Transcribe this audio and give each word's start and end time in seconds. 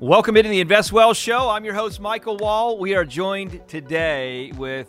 Welcome 0.00 0.36
into 0.36 0.50
the 0.50 0.60
Invest 0.60 0.90
Well 0.90 1.14
Show. 1.14 1.48
I'm 1.48 1.64
your 1.64 1.74
host, 1.74 2.00
Michael 2.00 2.36
Wall. 2.36 2.78
We 2.78 2.96
are 2.96 3.04
joined 3.04 3.60
today 3.68 4.50
with 4.56 4.88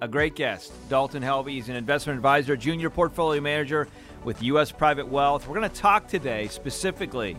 a 0.00 0.08
great 0.08 0.34
guest, 0.34 0.72
Dalton 0.88 1.22
Helvey. 1.22 1.50
He's 1.50 1.68
an 1.68 1.76
investment 1.76 2.16
advisor, 2.16 2.56
junior 2.56 2.88
portfolio 2.88 3.42
manager 3.42 3.86
with 4.24 4.42
U.S. 4.42 4.72
Private 4.72 5.08
Wealth. 5.08 5.46
We're 5.46 5.58
going 5.58 5.68
to 5.68 5.76
talk 5.76 6.08
today 6.08 6.48
specifically 6.48 7.36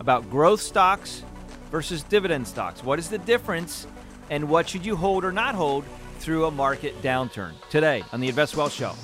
about 0.00 0.30
growth 0.30 0.62
stocks 0.62 1.22
versus 1.70 2.02
dividend 2.04 2.48
stocks. 2.48 2.82
What 2.82 2.98
is 2.98 3.10
the 3.10 3.18
difference, 3.18 3.86
and 4.30 4.48
what 4.48 4.66
should 4.66 4.86
you 4.86 4.96
hold 4.96 5.26
or 5.26 5.32
not 5.32 5.54
hold 5.54 5.84
through 6.18 6.46
a 6.46 6.50
market 6.50 7.00
downturn? 7.02 7.52
Today 7.68 8.02
on 8.10 8.20
the 8.20 8.28
Invest 8.28 8.56
Well 8.56 8.70
Show. 8.70 8.94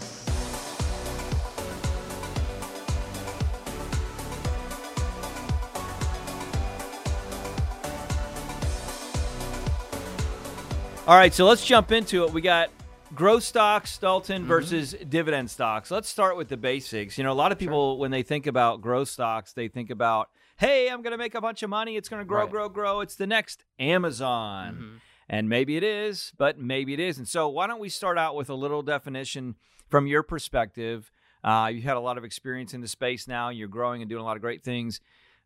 All 11.07 11.17
right, 11.17 11.35
so 11.35 11.45
let's 11.45 11.63
jump 11.67 11.93
into 11.93 12.25
it. 12.25 12.33
We 12.33 12.41
got 12.41 12.71
growth 13.15 13.43
stocks, 13.43 13.99
Dalton, 13.99 14.39
mm-hmm. 14.39 14.49
versus 14.49 14.95
dividend 15.07 15.51
stocks. 15.51 15.91
Let's 15.91 16.09
start 16.09 16.35
with 16.35 16.49
the 16.49 16.57
basics. 16.57 17.19
You 17.19 17.25
know, 17.25 17.33
a 17.33 17.35
lot 17.35 17.53
of 17.53 17.59
people, 17.59 17.93
sure. 17.93 18.01
when 18.01 18.11
they 18.11 18.23
think 18.23 18.47
about 18.47 18.81
growth 18.81 19.11
stocks, 19.11 19.53
they 19.53 19.69
think 19.69 19.91
about, 19.91 20.31
hey, 20.57 20.89
I'm 20.89 21.03
going 21.03 21.11
to 21.11 21.19
make 21.19 21.35
a 21.35 21.43
bunch 21.43 21.63
of 21.63 21.69
money. 21.69 21.97
It's 21.97 22.09
going 22.09 22.21
to 22.21 22.25
grow, 22.25 22.45
right. 22.45 22.51
grow, 22.51 22.71
grow. 22.71 23.01
It's 23.01 23.17
the 23.17 23.27
next 23.27 23.65
Amazon. 23.79 24.75
Mm-hmm. 24.75 24.97
And 25.29 25.47
maybe 25.51 25.77
it 25.77 25.85
is, 25.85 26.33
but 26.39 26.59
maybe 26.59 26.95
it 26.95 27.01
isn't. 27.01 27.27
So, 27.27 27.51
why 27.51 27.67
don't 27.67 27.81
we 27.81 27.91
start 27.91 28.17
out 28.17 28.35
with 28.35 28.49
a 28.49 28.55
little 28.55 28.81
definition 28.81 29.57
from 29.91 30.07
your 30.07 30.23
perspective? 30.23 31.11
Uh, 31.43 31.71
you've 31.71 31.85
had 31.85 31.99
a 31.99 32.01
lot 32.01 32.17
of 32.17 32.25
experience 32.25 32.73
in 32.73 32.81
the 32.81 32.89
space 32.89 33.29
now. 33.29 33.51
You're 33.51 33.69
growing 33.69 34.01
and 34.01 34.09
doing 34.09 34.23
a 34.23 34.25
lot 34.25 34.37
of 34.37 34.43
great 34.43 34.63
things 34.63 35.01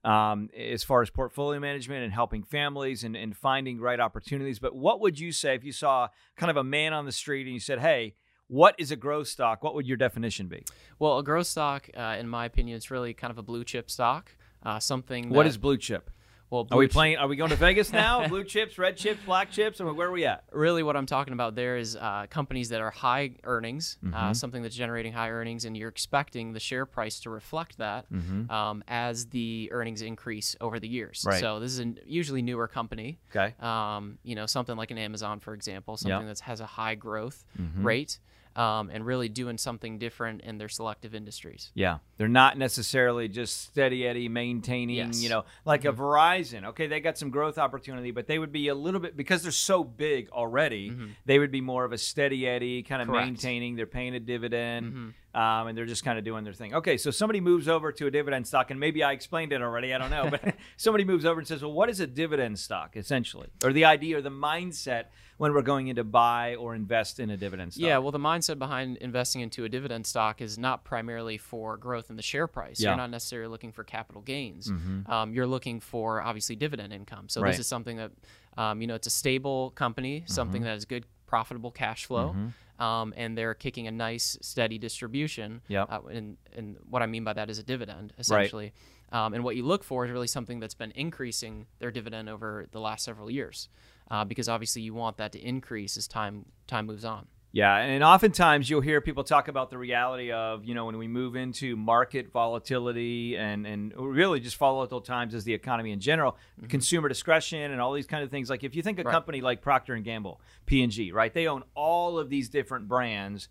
um, 0.05 0.49
as 0.57 0.85
far 0.85 1.03
as 1.03 1.11
portfolio 1.11 1.61
management 1.61 2.05
and 2.05 2.13
helping 2.13 2.43
families 2.43 3.05
and, 3.05 3.17
and 3.17 3.37
finding 3.37 3.81
right 3.81 4.01
opportunities. 4.01 4.59
But 4.59 4.75
what 4.75 5.01
would 5.01 5.19
you 5.19 5.33
say 5.33 5.55
if 5.55 5.65
you 5.65 5.73
saw 5.73 6.09
kind 6.37 6.51
of 6.51 6.57
a 6.57 6.65
man 6.65 6.93
on 6.93 7.05
the 7.05 7.13
street 7.13 7.47
and 7.47 7.55
you 7.55 7.61
said, 7.61 7.81
hey, 7.81 8.15
what 8.47 8.75
is 8.79 8.91
a 8.91 8.97
growth 8.97 9.29
stock? 9.29 9.63
What 9.63 9.75
would 9.75 9.87
your 9.87 9.97
definition 9.97 10.49
be? 10.49 10.65
Well, 10.99 11.19
a 11.19 11.23
growth 11.23 11.47
stock, 11.47 11.89
uh, 11.97 12.17
in 12.19 12.29
my 12.29 12.47
opinion, 12.47 12.77
is 12.79 12.91
really 12.91 13.13
kind 13.13 13.31
of 13.31 13.39
a 13.39 13.43
blue 13.43 13.65
chip 13.65 13.91
stock. 13.91 14.33
Uh, 14.63 14.81
something. 14.81 15.29
What 15.29 15.47
is 15.47 15.57
blue 15.57 15.77
chip? 15.77 16.11
Well, 16.51 16.67
are 16.71 16.79
we 16.79 16.89
playing? 16.89 17.19
Are 17.19 17.29
we 17.29 17.37
going 17.37 17.51
to 17.51 17.57
Vegas 17.57 17.93
now? 17.93 18.27
Blue 18.29 18.45
chips, 18.45 18.79
red 18.79 18.97
chips, 18.97 19.21
black 19.25 19.51
chips, 19.51 19.81
or 19.81 19.93
where 19.93 20.09
are 20.09 20.13
we 20.13 20.25
at? 20.25 20.45
Really, 20.51 20.83
what 20.83 20.97
I'm 20.97 21.05
talking 21.07 21.35
about 21.35 21.55
there 21.55 21.77
is 21.77 21.95
uh, 21.95 22.27
companies 22.31 22.71
that 22.71 22.81
are 22.81 22.91
high 22.91 23.33
earnings, 23.45 23.99
uh, 24.03 24.07
mm-hmm. 24.07 24.17
uh, 24.17 24.35
something 24.35 24.63
that's 24.63 24.75
generating 24.75 25.13
high 25.13 25.31
earnings, 25.31 25.67
and 25.67 25.77
you're 25.77 25.91
expecting 25.91 26.53
the 26.55 26.61
share 26.61 26.87
price 26.87 27.21
to 27.21 27.31
reflect 27.31 27.79
that 27.79 28.11
mm-hmm. 28.11 28.51
um, 28.51 28.83
as 28.89 29.27
the 29.27 29.69
earnings 29.73 30.01
increase 30.01 30.57
over 30.61 30.81
the 30.81 30.89
years. 30.89 31.25
Right. 31.27 31.41
So 31.41 31.61
this 31.61 31.73
is 31.73 31.81
a 31.81 31.95
usually 32.07 32.41
newer 32.41 32.67
company. 32.67 33.19
Okay. 33.31 33.55
Um, 33.61 34.19
you 34.23 34.35
know, 34.35 34.47
something 34.47 34.77
like 34.77 34.91
an 34.91 34.99
Amazon, 34.99 35.41
for 35.41 35.53
example, 35.53 35.97
something 35.99 36.27
yep. 36.27 36.37
that 36.37 36.41
has 36.45 36.61
a 36.61 36.67
high 36.67 36.95
growth 36.95 37.45
mm-hmm. 37.61 37.87
rate 37.87 38.19
um, 38.59 38.91
and 38.93 39.07
really 39.07 39.29
doing 39.29 39.57
something 39.57 39.99
different 39.99 40.41
in 40.41 40.59
their 40.59 40.69
selective 40.69 41.15
industries. 41.15 41.71
Yeah, 41.75 41.99
they're 42.17 42.27
not 42.27 42.59
necessarily 42.59 43.29
just 43.29 43.63
steady 43.63 44.07
Eddie 44.07 44.29
maintaining. 44.29 44.97
Yes. 44.97 45.23
You 45.23 45.29
know, 45.29 45.45
like 45.65 45.83
mm-hmm. 45.83 46.01
a 46.01 46.05
Verizon. 46.05 46.65
Okay, 46.71 46.89
they 46.89 46.99
got 46.99 47.17
some 47.17 47.31
growth 47.31 47.57
opportunity, 47.57 48.11
but 48.11 48.27
they 48.27 48.39
would 48.39 48.51
be 48.51 48.67
a 48.69 48.75
little 48.75 49.01
bit 49.01 49.17
because 49.17 49.45
they're 49.45 49.53
so 49.53 49.85
big 49.85 50.29
already. 50.31 50.91
Mm-hmm. 50.91 51.07
They 51.25 51.39
would 51.39 51.53
be 51.53 51.61
more 51.61 51.85
of 51.85 51.93
a 51.93 51.99
steady 51.99 52.49
Eddie, 52.49 52.83
kind 52.83 53.01
of 53.01 53.07
Correct. 53.07 53.27
maintaining. 53.27 53.77
They're 53.77 53.87
paying 53.87 54.17
a 54.17 54.21
dividend. 54.21 54.87
Mm-hmm. 54.87 55.09
Um, 55.35 55.69
and 55.69 55.77
they're 55.77 55.87
just 55.87 56.05
kind 56.05 56.19
of 56.19 56.25
doing 56.25 56.43
their 56.43 56.55
thing. 56.55 56.75
Okay, 56.75 56.97
so 56.97 57.11
somebody 57.11 57.41
moves 57.41 57.69
over 57.69 57.93
to 57.93 58.07
a 58.07 58.11
dividend 58.11 58.47
stock, 58.47 58.71
and 58.71 58.81
maybe 58.81 59.03
I 59.03 59.13
explained 59.13 59.53
it 59.53 59.61
already. 59.61 59.95
I 59.95 59.99
don't 59.99 60.11
know, 60.11 60.31
but 60.31 60.55
somebody 60.77 61.05
moves 61.05 61.25
over 61.25 61.39
and 61.39 61.47
says, 61.47 61.61
"Well, 61.63 61.73
what 61.73 61.91
is 61.91 62.01
a 62.01 62.07
dividend 62.07 62.59
stock 62.59 62.97
essentially, 62.97 63.49
or 63.63 63.73
the 63.73 63.85
idea 63.85 64.19
or 64.19 64.23
the 64.23 64.31
mindset 64.31 65.05
when 65.39 65.55
we're 65.55 65.63
going 65.63 65.87
into 65.89 66.05
buy 66.05 66.57
or 66.57 66.75
invest 66.75 67.19
in 67.19 67.31
a 67.31 67.37
dividend 67.37 67.73
stock. 67.73 67.87
Yeah, 67.87 67.99
well, 67.99 68.11
the 68.11 68.19
mindset 68.19 68.59
behind 68.59 68.99
investing 68.99 69.41
into 69.41 69.65
a 69.65 69.69
dividend 69.69 70.05
stock 70.05 70.43
is 70.43 70.59
not 70.59 70.85
primarily 70.85 71.39
for 71.39 71.77
growth 71.77 72.11
in 72.11 72.17
the 72.17 72.23
share 72.23 72.49
price. 72.49 72.81
Yeah. 72.81 72.91
You're 72.91 72.97
not 72.99 73.11
necessarily 73.11 73.49
looking 73.49 73.73
for 73.73 73.85
capital 73.85 74.21
gains. 74.21 74.71
Mm-hmm. 74.71 75.11
Um, 75.11 75.33
you're 75.33 75.47
looking 75.47 75.81
for 75.81 76.21
obviously 76.21 76.57
dividend 76.57 76.93
income. 76.93 77.29
So 77.29 77.41
right. 77.41 77.53
this 77.53 77.61
is 77.61 77.67
something 77.67 77.97
that 77.97 78.11
um, 78.57 78.81
you 78.81 78.89
know 78.89 78.97
it's 78.97 79.07
a 79.07 79.11
stable 79.11 79.71
company, 79.71 80.25
something 80.27 80.61
mm-hmm. 80.61 80.65
that 80.67 80.73
has 80.73 80.85
good 80.85 81.07
profitable 81.27 81.71
cash 81.71 82.07
flow. 82.07 82.31
Mm-hmm. 82.31 82.49
Um, 82.79 83.13
and 83.17 83.37
they're 83.37 83.55
kicking 83.55 83.89
a 83.89 83.91
nice, 83.91 84.39
steady 84.41 84.79
distribution. 84.79 85.63
Yeah. 85.67 85.83
Uh, 85.83 86.01
and, 86.13 86.37
and 86.55 86.77
what 86.89 87.03
I 87.03 87.07
mean 87.07 87.25
by 87.25 87.33
that 87.33 87.51
is 87.51 87.59
a 87.59 87.65
dividend, 87.65 88.13
essentially. 88.19 88.73
Right. 89.13 89.27
Um, 89.27 89.35
and 89.35 89.43
what 89.43 89.57
you 89.57 89.65
look 89.65 89.85
for 89.85 90.05
is 90.05 90.13
really 90.13 90.27
something 90.27 90.61
that's 90.61 90.75
been 90.75 90.93
increasing 90.93 91.67
their 91.79 91.91
dividend 91.91 92.29
over 92.29 92.67
the 92.71 92.81
last 92.81 93.05
several 93.05 93.31
years 93.31 93.69
uh, 94.11 94.25
because 94.25 94.49
obviously 94.49 94.83
you 94.83 94.95
want 94.95 95.17
that 95.17 95.33
to 95.33 95.41
increase 95.41 95.97
as 95.97 96.07
time 96.07 96.47
time 96.67 96.87
moves 96.87 97.05
on. 97.05 97.27
Yeah, 97.59 97.77
and 97.79 98.05
oftentimes 98.05 98.71
you'll 98.71 98.83
hear 98.83 99.01
people 99.01 99.25
talk 99.25 99.49
about 99.49 99.69
the 99.69 99.79
reality 99.79 100.31
of 100.31 100.65
you 100.65 100.77
know 100.77 100.85
when 100.85 100.97
we 100.97 101.09
move 101.09 101.35
into 101.35 101.75
market 101.75 102.31
volatility 102.31 103.37
and 103.37 103.67
and 103.67 103.93
really 103.97 104.39
just 104.39 104.57
volatile 104.57 105.01
times 105.01 105.35
as 105.35 105.43
the 105.43 105.55
economy 105.55 105.91
in 105.91 105.99
general, 105.99 106.37
mm-hmm. 106.57 106.69
consumer 106.69 107.09
discretion 107.09 107.73
and 107.73 107.81
all 107.81 107.93
these 107.93 108.07
kind 108.07 108.23
of 108.23 108.31
things. 108.31 108.49
Like 108.49 108.63
if 108.63 108.77
you 108.77 108.83
think 108.83 109.01
a 109.01 109.03
right. 109.03 109.11
company 109.11 109.41
like 109.41 109.61
Procter 109.61 109.95
and 109.95 110.05
Gamble, 110.05 110.41
P 110.67 110.85
and 110.85 110.93
G, 110.93 111.11
right? 111.11 111.35
They 111.35 111.49
own 111.49 111.65
all 111.75 112.21
of 112.21 112.31
these 112.31 112.49
different 112.49 112.87
brands. 112.87 113.49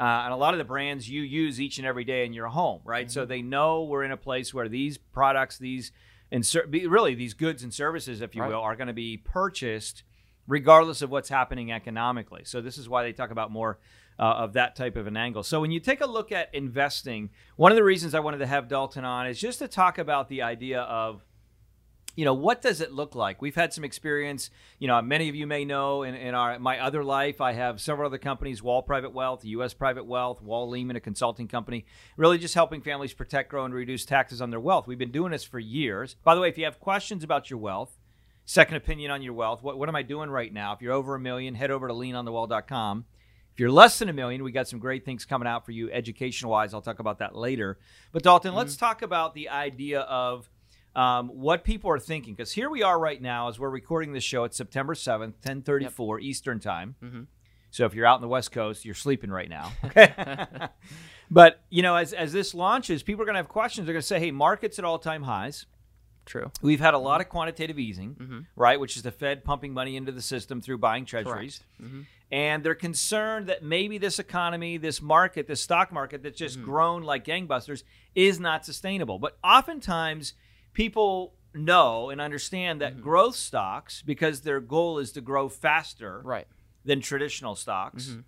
Uh, 0.00 0.22
and 0.24 0.32
a 0.32 0.36
lot 0.36 0.54
of 0.54 0.58
the 0.58 0.64
brands 0.64 1.06
you 1.06 1.20
use 1.20 1.60
each 1.60 1.76
and 1.76 1.86
every 1.86 2.04
day 2.04 2.24
in 2.24 2.32
your 2.32 2.48
home, 2.48 2.80
right? 2.84 3.06
Mm-hmm. 3.06 3.12
So 3.12 3.26
they 3.26 3.42
know 3.42 3.82
we're 3.82 4.02
in 4.02 4.12
a 4.12 4.16
place 4.16 4.54
where 4.54 4.66
these 4.66 4.96
products, 4.96 5.58
these 5.58 5.92
and 6.30 6.44
ser- 6.44 6.66
really 6.66 7.14
these 7.14 7.34
goods 7.34 7.62
and 7.62 7.72
services, 7.72 8.22
if 8.22 8.34
you 8.34 8.40
right. 8.40 8.50
will, 8.50 8.60
are 8.60 8.76
going 8.76 8.86
to 8.86 8.94
be 8.94 9.18
purchased 9.18 10.04
regardless 10.46 11.02
of 11.02 11.10
what's 11.10 11.28
happening 11.28 11.72
economically. 11.72 12.42
So 12.44 12.60
this 12.60 12.78
is 12.78 12.88
why 12.88 13.02
they 13.02 13.12
talk 13.12 13.30
about 13.30 13.50
more 13.50 13.78
uh, 14.18 14.22
of 14.22 14.52
that 14.54 14.76
type 14.76 14.96
of 14.96 15.06
an 15.06 15.16
angle. 15.16 15.42
So 15.42 15.60
when 15.60 15.70
you 15.70 15.80
take 15.80 16.00
a 16.00 16.06
look 16.06 16.32
at 16.32 16.54
investing, 16.54 17.30
one 17.56 17.72
of 17.72 17.76
the 17.76 17.84
reasons 17.84 18.14
I 18.14 18.20
wanted 18.20 18.38
to 18.38 18.46
have 18.46 18.68
Dalton 18.68 19.04
on 19.04 19.26
is 19.26 19.40
just 19.40 19.58
to 19.60 19.68
talk 19.68 19.98
about 19.98 20.28
the 20.28 20.42
idea 20.42 20.80
of 20.82 21.24
you 22.14 22.24
know 22.24 22.34
what 22.34 22.60
does 22.60 22.80
it 22.80 22.92
look 22.92 23.14
like 23.14 23.40
we've 23.40 23.54
had 23.54 23.72
some 23.72 23.84
experience 23.84 24.50
you 24.78 24.86
know 24.86 25.00
many 25.00 25.28
of 25.28 25.34
you 25.34 25.46
may 25.46 25.64
know 25.64 26.02
in, 26.02 26.14
in 26.14 26.34
our 26.34 26.58
my 26.58 26.78
other 26.78 27.02
life 27.02 27.40
i 27.40 27.52
have 27.52 27.80
several 27.80 28.06
other 28.06 28.18
companies 28.18 28.62
wall 28.62 28.82
private 28.82 29.12
wealth 29.12 29.44
us 29.44 29.72
private 29.72 30.04
wealth 30.04 30.42
wall 30.42 30.68
lehman 30.68 30.96
a 30.96 31.00
consulting 31.00 31.48
company 31.48 31.86
really 32.16 32.36
just 32.38 32.54
helping 32.54 32.82
families 32.82 33.14
protect 33.14 33.48
grow 33.48 33.64
and 33.64 33.72
reduce 33.72 34.04
taxes 34.04 34.42
on 34.42 34.50
their 34.50 34.60
wealth 34.60 34.86
we've 34.86 34.98
been 34.98 35.10
doing 35.10 35.32
this 35.32 35.44
for 35.44 35.58
years 35.58 36.16
by 36.22 36.34
the 36.34 36.40
way 36.40 36.48
if 36.48 36.58
you 36.58 36.64
have 36.64 36.78
questions 36.78 37.24
about 37.24 37.48
your 37.48 37.58
wealth 37.58 37.98
second 38.44 38.76
opinion 38.76 39.10
on 39.10 39.22
your 39.22 39.32
wealth 39.34 39.62
what, 39.62 39.78
what 39.78 39.88
am 39.88 39.96
i 39.96 40.02
doing 40.02 40.30
right 40.30 40.52
now 40.52 40.72
if 40.72 40.82
you're 40.82 40.92
over 40.92 41.14
a 41.14 41.20
million 41.20 41.54
head 41.54 41.70
over 41.70 41.88
to 41.88 41.94
leanonthewall.com 41.94 43.04
if 43.52 43.60
you're 43.60 43.70
less 43.70 43.98
than 43.98 44.08
a 44.08 44.14
million, 44.14 44.42
we 44.42 44.50
got 44.50 44.66
some 44.66 44.78
great 44.78 45.04
things 45.04 45.26
coming 45.26 45.46
out 45.46 45.66
for 45.66 45.72
you 45.72 45.90
education 45.90 46.48
wise. 46.48 46.72
I'll 46.72 46.80
talk 46.80 47.00
about 47.00 47.18
that 47.18 47.36
later. 47.36 47.78
But 48.10 48.22
Dalton, 48.22 48.50
mm-hmm. 48.50 48.58
let's 48.58 48.76
talk 48.76 49.02
about 49.02 49.34
the 49.34 49.50
idea 49.50 50.00
of 50.00 50.48
um, 50.96 51.28
what 51.28 51.62
people 51.62 51.90
are 51.90 51.98
thinking. 51.98 52.34
Because 52.34 52.52
here 52.52 52.70
we 52.70 52.82
are 52.82 52.98
right 52.98 53.20
now 53.20 53.48
as 53.48 53.58
we're 53.58 53.68
recording 53.68 54.14
this 54.14 54.24
show. 54.24 54.44
It's 54.44 54.56
September 54.56 54.94
7th, 54.94 55.34
1034 55.44 56.20
yep. 56.20 56.26
Eastern 56.26 56.60
Time. 56.60 56.94
Mm-hmm. 57.02 57.22
So 57.70 57.84
if 57.84 57.94
you're 57.94 58.06
out 58.06 58.16
in 58.16 58.22
the 58.22 58.28
West 58.28 58.52
Coast, 58.52 58.86
you're 58.86 58.94
sleeping 58.94 59.30
right 59.30 59.48
now. 59.48 59.72
Okay. 59.84 60.14
but, 61.30 61.60
you 61.68 61.82
know, 61.82 61.96
as, 61.96 62.14
as 62.14 62.32
this 62.32 62.54
launches, 62.54 63.02
people 63.02 63.22
are 63.22 63.26
going 63.26 63.34
to 63.34 63.38
have 63.38 63.48
questions. 63.48 63.86
They're 63.86 63.94
going 63.94 64.00
to 64.02 64.06
say, 64.06 64.18
hey, 64.18 64.30
markets 64.30 64.78
at 64.78 64.84
all 64.86 64.98
time 64.98 65.24
highs. 65.24 65.66
True. 66.24 66.50
We've 66.62 66.80
had 66.80 66.94
a 66.94 66.98
lot 66.98 67.20
of 67.20 67.28
quantitative 67.28 67.78
easing, 67.78 68.14
mm-hmm. 68.14 68.40
right, 68.56 68.78
which 68.78 68.96
is 68.96 69.02
the 69.02 69.10
Fed 69.10 69.44
pumping 69.44 69.74
money 69.74 69.96
into 69.96 70.12
the 70.12 70.22
system 70.22 70.60
through 70.60 70.78
buying 70.78 71.04
treasuries. 71.04 71.60
Mm-hmm. 71.82 72.02
And 72.30 72.64
they're 72.64 72.74
concerned 72.74 73.48
that 73.48 73.62
maybe 73.62 73.98
this 73.98 74.18
economy, 74.18 74.78
this 74.78 75.02
market, 75.02 75.46
this 75.46 75.60
stock 75.60 75.92
market 75.92 76.22
that's 76.22 76.38
just 76.38 76.56
mm-hmm. 76.56 76.70
grown 76.70 77.02
like 77.02 77.24
gangbusters 77.24 77.82
is 78.14 78.40
not 78.40 78.64
sustainable. 78.64 79.18
But 79.18 79.36
oftentimes, 79.44 80.34
people 80.72 81.34
know 81.54 82.08
and 82.08 82.20
understand 82.20 82.80
that 82.80 82.94
mm-hmm. 82.94 83.02
growth 83.02 83.34
stocks, 83.34 84.00
because 84.00 84.40
their 84.40 84.60
goal 84.60 84.98
is 84.98 85.12
to 85.12 85.20
grow 85.20 85.48
faster 85.48 86.22
right. 86.24 86.46
than 86.84 87.00
traditional 87.00 87.54
stocks, 87.54 88.06
mm-hmm. 88.06 88.20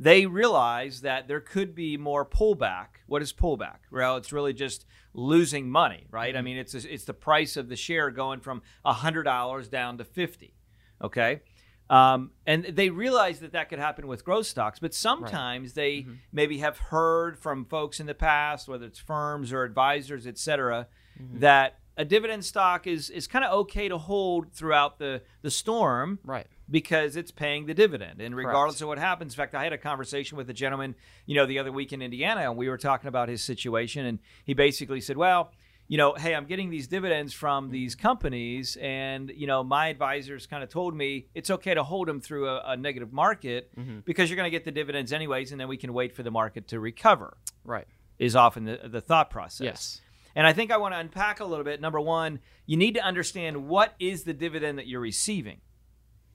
They 0.00 0.24
realize 0.24 1.02
that 1.02 1.28
there 1.28 1.40
could 1.40 1.74
be 1.74 1.98
more 1.98 2.24
pullback. 2.24 2.86
What 3.06 3.20
is 3.20 3.34
pullback? 3.34 3.80
Well, 3.92 4.16
it's 4.16 4.32
really 4.32 4.54
just 4.54 4.86
losing 5.12 5.68
money, 5.68 6.06
right? 6.10 6.30
Mm-hmm. 6.30 6.38
I 6.38 6.42
mean, 6.42 6.56
it's 6.56 6.74
it's 6.74 7.04
the 7.04 7.12
price 7.12 7.58
of 7.58 7.68
the 7.68 7.76
share 7.76 8.10
going 8.10 8.40
from 8.40 8.62
hundred 8.84 9.24
dollars 9.24 9.68
down 9.68 9.98
to 9.98 10.04
fifty. 10.04 10.54
Okay. 11.02 11.42
Um, 11.90 12.30
and 12.46 12.64
they 12.64 12.88
realize 12.88 13.40
that 13.40 13.52
that 13.52 13.68
could 13.68 13.80
happen 13.80 14.06
with 14.06 14.24
growth 14.24 14.46
stocks, 14.46 14.78
but 14.78 14.94
sometimes 14.94 15.70
right. 15.70 15.74
they 15.74 15.96
mm-hmm. 15.98 16.14
maybe 16.32 16.58
have 16.58 16.78
heard 16.78 17.36
from 17.36 17.64
folks 17.64 17.98
in 17.98 18.06
the 18.06 18.14
past, 18.14 18.68
whether 18.68 18.86
it's 18.86 19.00
firms 19.00 19.52
or 19.52 19.64
advisors, 19.64 20.24
et 20.24 20.38
cetera, 20.38 20.86
mm-hmm. 21.20 21.40
that 21.40 21.80
a 21.96 22.04
dividend 22.04 22.44
stock 22.44 22.86
is 22.86 23.10
is 23.10 23.26
kind 23.26 23.44
of 23.44 23.52
okay 23.52 23.88
to 23.88 23.98
hold 23.98 24.52
throughout 24.52 24.98
the 24.98 25.20
the 25.42 25.50
storm, 25.50 26.20
right? 26.24 26.46
Because 26.70 27.16
it's 27.16 27.32
paying 27.32 27.66
the 27.66 27.74
dividend, 27.74 28.20
and 28.20 28.36
regardless 28.36 28.76
Correct. 28.76 28.82
of 28.82 28.88
what 28.88 28.98
happens. 28.98 29.32
In 29.32 29.36
fact, 29.36 29.54
I 29.54 29.64
had 29.64 29.72
a 29.72 29.78
conversation 29.78 30.38
with 30.38 30.48
a 30.50 30.52
gentleman, 30.52 30.94
you 31.26 31.34
know, 31.34 31.44
the 31.44 31.58
other 31.58 31.72
week 31.72 31.92
in 31.92 32.00
Indiana, 32.00 32.42
and 32.42 32.56
we 32.56 32.68
were 32.68 32.78
talking 32.78 33.08
about 33.08 33.28
his 33.28 33.42
situation, 33.42 34.06
and 34.06 34.20
he 34.44 34.54
basically 34.54 35.00
said, 35.00 35.16
"Well, 35.16 35.50
you 35.90 35.98
know, 35.98 36.14
hey, 36.14 36.36
I'm 36.36 36.44
getting 36.44 36.70
these 36.70 36.86
dividends 36.86 37.34
from 37.34 37.70
these 37.70 37.96
companies, 37.96 38.78
and 38.80 39.32
you 39.34 39.48
know, 39.48 39.64
my 39.64 39.88
advisors 39.88 40.46
kind 40.46 40.62
of 40.62 40.68
told 40.68 40.94
me 40.94 41.26
it's 41.34 41.50
okay 41.50 41.74
to 41.74 41.82
hold 41.82 42.06
them 42.06 42.20
through 42.20 42.48
a, 42.48 42.62
a 42.64 42.76
negative 42.76 43.12
market 43.12 43.76
mm-hmm. 43.76 43.98
because 44.04 44.30
you're 44.30 44.36
going 44.36 44.46
to 44.46 44.56
get 44.56 44.64
the 44.64 44.70
dividends 44.70 45.12
anyways, 45.12 45.50
and 45.50 45.60
then 45.60 45.66
we 45.66 45.76
can 45.76 45.92
wait 45.92 46.14
for 46.14 46.22
the 46.22 46.30
market 46.30 46.68
to 46.68 46.78
recover. 46.78 47.36
Right, 47.64 47.88
is 48.20 48.36
often 48.36 48.66
the 48.66 48.78
the 48.84 49.00
thought 49.00 49.30
process. 49.30 49.64
Yes. 49.64 50.00
And 50.36 50.46
I 50.46 50.52
think 50.52 50.70
I 50.70 50.76
want 50.76 50.94
to 50.94 50.98
unpack 50.98 51.40
a 51.40 51.44
little 51.44 51.64
bit. 51.64 51.80
Number 51.80 52.00
one, 52.00 52.38
you 52.66 52.76
need 52.76 52.94
to 52.94 53.02
understand 53.02 53.66
what 53.66 53.94
is 53.98 54.22
the 54.22 54.32
dividend 54.32 54.78
that 54.78 54.86
you're 54.86 55.00
receiving 55.00 55.60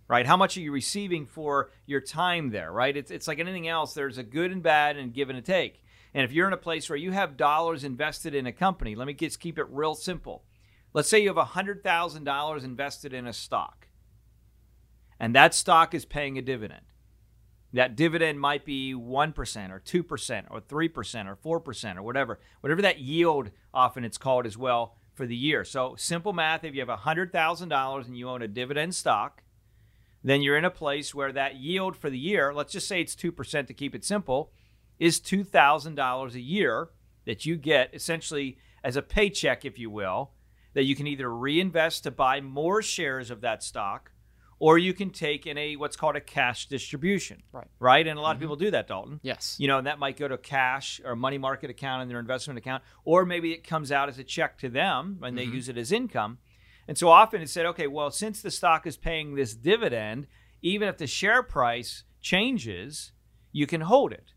right? 0.07 0.25
How 0.25 0.37
much 0.37 0.57
are 0.57 0.61
you 0.61 0.71
receiving 0.71 1.25
for 1.25 1.71
your 1.85 2.01
time 2.01 2.51
there, 2.51 2.71
right? 2.71 2.95
It's, 2.95 3.11
it's 3.11 3.27
like 3.27 3.39
anything 3.39 3.67
else. 3.67 3.93
There's 3.93 4.17
a 4.17 4.23
good 4.23 4.51
and 4.51 4.61
bad 4.61 4.97
and 4.97 5.13
give 5.13 5.29
and 5.29 5.37
a 5.37 5.41
take. 5.41 5.81
And 6.13 6.23
if 6.23 6.31
you're 6.31 6.47
in 6.47 6.53
a 6.53 6.57
place 6.57 6.89
where 6.89 6.97
you 6.97 7.11
have 7.11 7.37
dollars 7.37 7.83
invested 7.83 8.35
in 8.35 8.47
a 8.47 8.53
company, 8.53 8.95
let 8.95 9.07
me 9.07 9.13
just 9.13 9.39
keep 9.39 9.57
it 9.57 9.67
real 9.69 9.95
simple. 9.95 10.43
Let's 10.93 11.09
say 11.09 11.21
you 11.21 11.33
have 11.33 11.47
$100,000 11.47 12.63
invested 12.63 13.13
in 13.13 13.27
a 13.27 13.33
stock, 13.33 13.87
and 15.19 15.35
that 15.35 15.53
stock 15.53 15.93
is 15.93 16.05
paying 16.05 16.37
a 16.37 16.41
dividend. 16.41 16.85
That 17.73 17.97
dividend 17.97 18.39
might 18.39 18.63
be 18.63 18.93
1% 18.93 19.71
or 19.71 19.81
2% 19.81 20.45
or 20.49 20.61
3% 20.61 21.37
or 21.43 21.59
4% 21.59 21.97
or 21.97 22.01
whatever, 22.01 22.39
whatever 22.61 22.81
that 22.81 22.99
yield 22.99 23.51
often 23.73 24.05
it's 24.05 24.17
called 24.17 24.45
as 24.45 24.57
well 24.57 24.95
for 25.13 25.25
the 25.25 25.35
year. 25.35 25.65
So, 25.65 25.95
simple 25.97 26.31
math 26.31 26.63
if 26.63 26.73
you 26.73 26.79
have 26.79 26.99
$100,000 26.99 28.05
and 28.05 28.17
you 28.17 28.29
own 28.29 28.41
a 28.41 28.47
dividend 28.47 28.95
stock, 28.95 29.41
then 30.25 30.41
you're 30.41 30.57
in 30.57 30.65
a 30.65 30.71
place 30.71 31.13
where 31.13 31.31
that 31.31 31.55
yield 31.55 31.95
for 31.95 32.09
the 32.09 32.17
year, 32.17 32.53
let's 32.53 32.73
just 32.73 32.87
say 32.87 32.99
it's 32.99 33.15
2% 33.15 33.67
to 33.67 33.73
keep 33.73 33.93
it 33.93 34.03
simple, 34.03 34.51
is 34.99 35.19
$2,000 35.19 36.33
a 36.33 36.41
year 36.41 36.89
that 37.25 37.45
you 37.45 37.55
get 37.55 37.93
essentially 37.93 38.57
as 38.83 38.95
a 38.95 39.01
paycheck, 39.01 39.65
if 39.65 39.77
you 39.77 39.89
will, 39.89 40.31
that 40.73 40.83
you 40.83 40.95
can 40.95 41.05
either 41.05 41.33
reinvest 41.33 42.03
to 42.03 42.11
buy 42.11 42.41
more 42.41 42.81
shares 42.81 43.29
of 43.29 43.41
that 43.41 43.61
stock 43.61 44.11
or 44.57 44.77
you 44.77 44.93
can 44.93 45.09
take 45.09 45.45
in 45.45 45.57
a 45.57 45.75
what's 45.75 45.95
called 45.95 46.15
a 46.15 46.21
cash 46.21 46.67
distribution. 46.67 47.43
Right. 47.51 47.67
Right? 47.79 48.07
And 48.07 48.17
a 48.17 48.21
lot 48.21 48.29
mm-hmm. 48.29 48.37
of 48.37 48.41
people 48.41 48.55
do 48.55 48.71
that, 48.71 48.87
Dalton. 48.87 49.19
Yes. 49.21 49.55
You 49.59 49.67
know, 49.67 49.77
and 49.77 49.87
that 49.87 49.99
might 49.99 50.17
go 50.17 50.27
to 50.27 50.37
cash 50.37 51.01
or 51.03 51.15
money 51.15 51.37
market 51.37 51.69
account 51.69 52.03
in 52.03 52.07
their 52.07 52.19
investment 52.19 52.57
account, 52.57 52.83
or 53.03 53.25
maybe 53.25 53.51
it 53.51 53.63
comes 53.63 53.91
out 53.91 54.09
as 54.09 54.17
a 54.17 54.23
check 54.23 54.57
to 54.59 54.69
them 54.69 55.19
and 55.21 55.35
mm-hmm. 55.37 55.51
they 55.51 55.55
use 55.55 55.69
it 55.69 55.77
as 55.77 55.91
income. 55.91 56.39
And 56.87 56.97
so 56.97 57.09
often 57.09 57.41
it 57.41 57.49
said, 57.49 57.65
okay, 57.67 57.87
well, 57.87 58.11
since 58.11 58.41
the 58.41 58.51
stock 58.51 58.85
is 58.85 58.97
paying 58.97 59.35
this 59.35 59.55
dividend, 59.55 60.27
even 60.61 60.87
if 60.87 60.97
the 60.97 61.07
share 61.07 61.43
price 61.43 62.03
changes, 62.21 63.11
you 63.51 63.67
can 63.67 63.81
hold 63.81 64.11
it. 64.11 64.33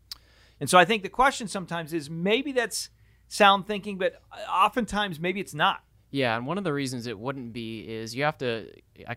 And 0.59 0.69
so 0.69 0.77
I 0.77 0.85
think 0.85 1.03
the 1.03 1.09
question 1.09 1.47
sometimes 1.47 1.93
is 1.93 2.09
maybe 2.09 2.51
that's 2.51 2.89
sound 3.27 3.67
thinking, 3.67 3.97
but 3.97 4.21
oftentimes 4.51 5.19
maybe 5.19 5.39
it's 5.39 5.53
not. 5.53 5.83
Yeah, 6.11 6.35
and 6.35 6.47
one 6.47 6.57
of 6.57 6.63
the 6.63 6.73
reasons 6.73 7.05
it 7.05 7.19
wouldn't 7.19 7.53
be 7.53 7.81
is 7.81 8.15
you 8.15 8.23
have 8.23 8.39
to 8.39 8.71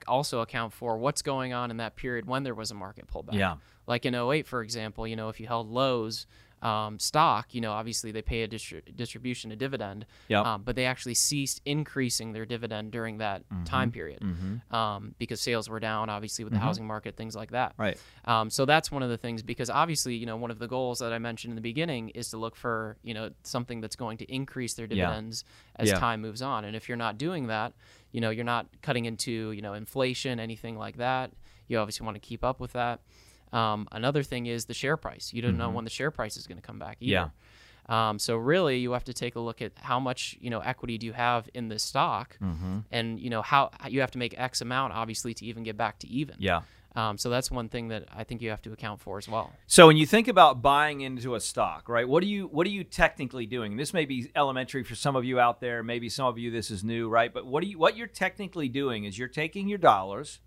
also 0.06 0.40
account 0.40 0.74
for 0.74 0.98
what's 0.98 1.22
going 1.22 1.54
on 1.54 1.70
in 1.70 1.78
that 1.78 1.96
period 1.96 2.26
when 2.26 2.42
there 2.42 2.54
was 2.54 2.70
a 2.70 2.74
market 2.74 3.06
pullback. 3.06 3.32
Yeah. 3.32 3.56
Like 3.86 4.04
in 4.04 4.14
08, 4.14 4.46
for 4.46 4.62
example, 4.62 5.06
you 5.06 5.16
know, 5.16 5.30
if 5.30 5.40
you 5.40 5.46
held 5.46 5.70
Lowe's 5.70 6.26
um, 6.62 6.98
stock, 6.98 7.54
you 7.54 7.60
know, 7.60 7.72
obviously 7.72 8.12
they 8.12 8.22
pay 8.22 8.42
a 8.42 8.48
distri- 8.48 8.94
distribution, 8.94 9.50
a 9.50 9.56
dividend, 9.56 10.06
yep. 10.28 10.46
um, 10.46 10.62
but 10.62 10.76
they 10.76 10.86
actually 10.86 11.14
ceased 11.14 11.60
increasing 11.64 12.32
their 12.32 12.46
dividend 12.46 12.92
during 12.92 13.18
that 13.18 13.42
mm-hmm. 13.48 13.64
time 13.64 13.90
period 13.90 14.20
mm-hmm. 14.20 14.74
um, 14.74 15.14
because 15.18 15.40
sales 15.40 15.68
were 15.68 15.80
down, 15.80 16.08
obviously, 16.08 16.44
with 16.44 16.52
the 16.52 16.58
mm-hmm. 16.58 16.66
housing 16.66 16.86
market, 16.86 17.16
things 17.16 17.34
like 17.34 17.50
that. 17.50 17.74
Right. 17.76 17.98
Um, 18.24 18.48
so 18.48 18.64
that's 18.64 18.90
one 18.92 19.02
of 19.02 19.10
the 19.10 19.18
things 19.18 19.42
because 19.42 19.70
obviously, 19.70 20.14
you 20.14 20.26
know, 20.26 20.36
one 20.36 20.52
of 20.52 20.60
the 20.60 20.68
goals 20.68 21.00
that 21.00 21.12
I 21.12 21.18
mentioned 21.18 21.50
in 21.50 21.56
the 21.56 21.62
beginning 21.62 22.10
is 22.10 22.30
to 22.30 22.36
look 22.36 22.54
for, 22.54 22.96
you 23.02 23.12
know, 23.12 23.30
something 23.42 23.80
that's 23.80 23.96
going 23.96 24.18
to 24.18 24.32
increase 24.32 24.74
their 24.74 24.86
dividends 24.86 25.44
yeah. 25.76 25.82
as 25.82 25.88
yeah. 25.88 25.98
time 25.98 26.20
moves 26.20 26.42
on. 26.42 26.64
And 26.64 26.76
if 26.76 26.88
you're 26.88 26.96
not 26.96 27.18
doing 27.18 27.48
that, 27.48 27.72
you 28.12 28.20
know, 28.20 28.30
you're 28.30 28.44
not 28.44 28.66
cutting 28.82 29.06
into, 29.06 29.50
you 29.50 29.62
know, 29.62 29.72
inflation, 29.72 30.38
anything 30.38 30.78
like 30.78 30.98
that. 30.98 31.32
You 31.66 31.78
obviously 31.78 32.04
want 32.04 32.14
to 32.16 32.20
keep 32.20 32.44
up 32.44 32.60
with 32.60 32.74
that. 32.74 33.00
Um, 33.52 33.88
another 33.92 34.22
thing 34.22 34.46
is 34.46 34.64
the 34.64 34.74
share 34.74 34.96
price. 34.96 35.32
You 35.32 35.42
don't 35.42 35.52
mm-hmm. 35.52 35.58
know 35.58 35.70
when 35.70 35.84
the 35.84 35.90
share 35.90 36.10
price 36.10 36.36
is 36.36 36.46
going 36.46 36.58
to 36.58 36.62
come 36.62 36.78
back 36.78 36.98
either. 37.00 37.12
Yeah. 37.12 37.28
Um, 37.88 38.18
so 38.18 38.36
really, 38.36 38.78
you 38.78 38.92
have 38.92 39.04
to 39.04 39.12
take 39.12 39.34
a 39.34 39.40
look 39.40 39.60
at 39.60 39.72
how 39.76 39.98
much 39.98 40.36
you 40.40 40.50
know 40.50 40.60
equity 40.60 40.98
do 40.98 41.06
you 41.06 41.12
have 41.12 41.48
in 41.52 41.68
this 41.68 41.82
stock, 41.82 42.38
mm-hmm. 42.40 42.78
and 42.90 43.18
you 43.18 43.28
know 43.28 43.42
how 43.42 43.70
you 43.88 44.00
have 44.00 44.12
to 44.12 44.18
make 44.18 44.38
X 44.38 44.60
amount, 44.60 44.92
obviously, 44.92 45.34
to 45.34 45.44
even 45.44 45.62
get 45.62 45.76
back 45.76 45.98
to 46.00 46.08
even. 46.08 46.36
Yeah. 46.38 46.62
Um, 46.94 47.16
so 47.16 47.30
that's 47.30 47.50
one 47.50 47.68
thing 47.68 47.88
that 47.88 48.04
I 48.14 48.24
think 48.24 48.42
you 48.42 48.50
have 48.50 48.60
to 48.62 48.72
account 48.72 49.00
for 49.00 49.16
as 49.16 49.26
well. 49.26 49.50
So 49.66 49.86
when 49.86 49.96
you 49.96 50.04
think 50.04 50.28
about 50.28 50.60
buying 50.60 51.00
into 51.00 51.34
a 51.34 51.40
stock, 51.40 51.88
right? 51.88 52.06
What 52.06 52.22
are 52.22 52.26
you 52.26 52.46
what 52.46 52.66
are 52.66 52.70
you 52.70 52.84
technically 52.84 53.46
doing? 53.46 53.76
This 53.76 53.94
may 53.94 54.04
be 54.04 54.30
elementary 54.36 54.84
for 54.84 54.94
some 54.94 55.16
of 55.16 55.24
you 55.24 55.40
out 55.40 55.60
there. 55.60 55.82
Maybe 55.82 56.08
some 56.08 56.26
of 56.26 56.38
you 56.38 56.50
this 56.50 56.70
is 56.70 56.84
new, 56.84 57.08
right? 57.08 57.32
But 57.32 57.46
what 57.46 57.62
are 57.62 57.66
you 57.66 57.78
what 57.78 57.96
you're 57.96 58.06
technically 58.06 58.68
doing 58.68 59.04
is 59.04 59.18
you're 59.18 59.28
taking 59.28 59.68
your 59.68 59.78
dollars 59.78 60.40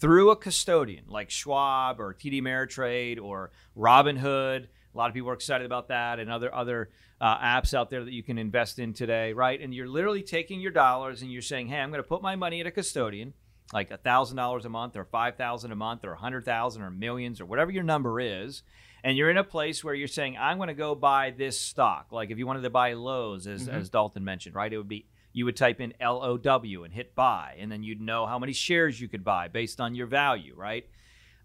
through 0.00 0.30
a 0.30 0.36
custodian 0.36 1.04
like 1.08 1.30
Schwab 1.30 2.00
or 2.00 2.14
TD 2.14 2.40
Ameritrade 2.40 3.20
or 3.20 3.50
Robinhood. 3.76 4.66
A 4.92 4.98
lot 4.98 5.08
of 5.08 5.14
people 5.14 5.30
are 5.30 5.34
excited 5.34 5.66
about 5.66 5.88
that 5.88 6.18
and 6.18 6.30
other 6.30 6.52
other 6.52 6.90
uh, 7.20 7.38
apps 7.38 7.74
out 7.74 7.90
there 7.90 8.02
that 8.02 8.12
you 8.12 8.22
can 8.22 8.38
invest 8.38 8.78
in 8.78 8.94
today, 8.94 9.32
right? 9.32 9.60
And 9.60 9.74
you're 9.74 9.86
literally 9.86 10.22
taking 10.22 10.60
your 10.60 10.72
dollars 10.72 11.22
and 11.22 11.30
you're 11.30 11.42
saying, 11.42 11.68
"Hey, 11.68 11.78
I'm 11.78 11.90
going 11.90 12.02
to 12.02 12.08
put 12.08 12.22
my 12.22 12.34
money 12.34 12.60
at 12.60 12.66
a 12.66 12.70
custodian, 12.70 13.34
like 13.72 13.90
a 13.90 13.98
thousand 13.98 14.38
dollars 14.38 14.64
a 14.64 14.70
month, 14.70 14.96
or 14.96 15.04
five 15.04 15.36
thousand 15.36 15.70
a 15.70 15.76
month, 15.76 16.04
or 16.04 16.12
a 16.12 16.18
hundred 16.18 16.44
thousand, 16.44 16.82
or 16.82 16.90
millions, 16.90 17.40
or 17.40 17.46
whatever 17.46 17.70
your 17.70 17.84
number 17.84 18.18
is." 18.18 18.62
And 19.02 19.16
you're 19.16 19.30
in 19.30 19.38
a 19.38 19.44
place 19.44 19.82
where 19.84 19.94
you're 19.94 20.08
saying, 20.08 20.36
"I'm 20.38 20.56
going 20.56 20.68
to 20.68 20.74
go 20.74 20.94
buy 20.94 21.30
this 21.30 21.60
stock." 21.60 22.08
Like 22.10 22.30
if 22.30 22.38
you 22.38 22.46
wanted 22.46 22.62
to 22.62 22.70
buy 22.70 22.94
Lowe's, 22.94 23.46
as, 23.46 23.68
mm-hmm. 23.68 23.76
as 23.76 23.90
Dalton 23.90 24.24
mentioned, 24.24 24.54
right? 24.54 24.72
It 24.72 24.78
would 24.78 24.88
be 24.88 25.06
you 25.32 25.44
would 25.44 25.56
type 25.56 25.80
in 25.80 25.94
LOW 26.00 26.82
and 26.84 26.92
hit 26.92 27.14
buy, 27.14 27.56
and 27.58 27.70
then 27.70 27.82
you'd 27.82 28.00
know 28.00 28.26
how 28.26 28.38
many 28.38 28.52
shares 28.52 29.00
you 29.00 29.08
could 29.08 29.24
buy 29.24 29.48
based 29.48 29.80
on 29.80 29.94
your 29.94 30.06
value, 30.06 30.54
right? 30.56 30.86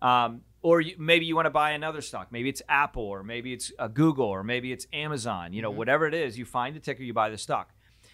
Um, 0.02 0.42
or 0.62 0.82
you, 0.82 0.96
maybe 0.98 1.26
you 1.26 1.36
want 1.36 1.46
to 1.46 1.52
buy 1.52 1.72
another 1.72 2.02
stock. 2.02 2.32
Maybe 2.32 2.50
it's 2.50 2.62
Apple, 2.68 3.04
or 3.04 3.24
maybe 3.24 3.54
it's 3.54 3.72
uh, 3.78 3.88
Google, 3.88 4.26
or 4.26 4.44
maybe 4.44 4.72
it's 4.72 4.88
Amazon. 4.92 5.54
You 5.54 5.62
know, 5.62 5.70
mm-hmm. 5.70 5.78
whatever 5.78 6.08
it 6.08 6.14
is, 6.14 6.38
you 6.38 6.46
find 6.46 6.76
the 6.76 6.80
ticker, 6.80 7.04
you 7.04 7.14
buy 7.14 7.30
the 7.30 7.38
stock. 7.38 7.72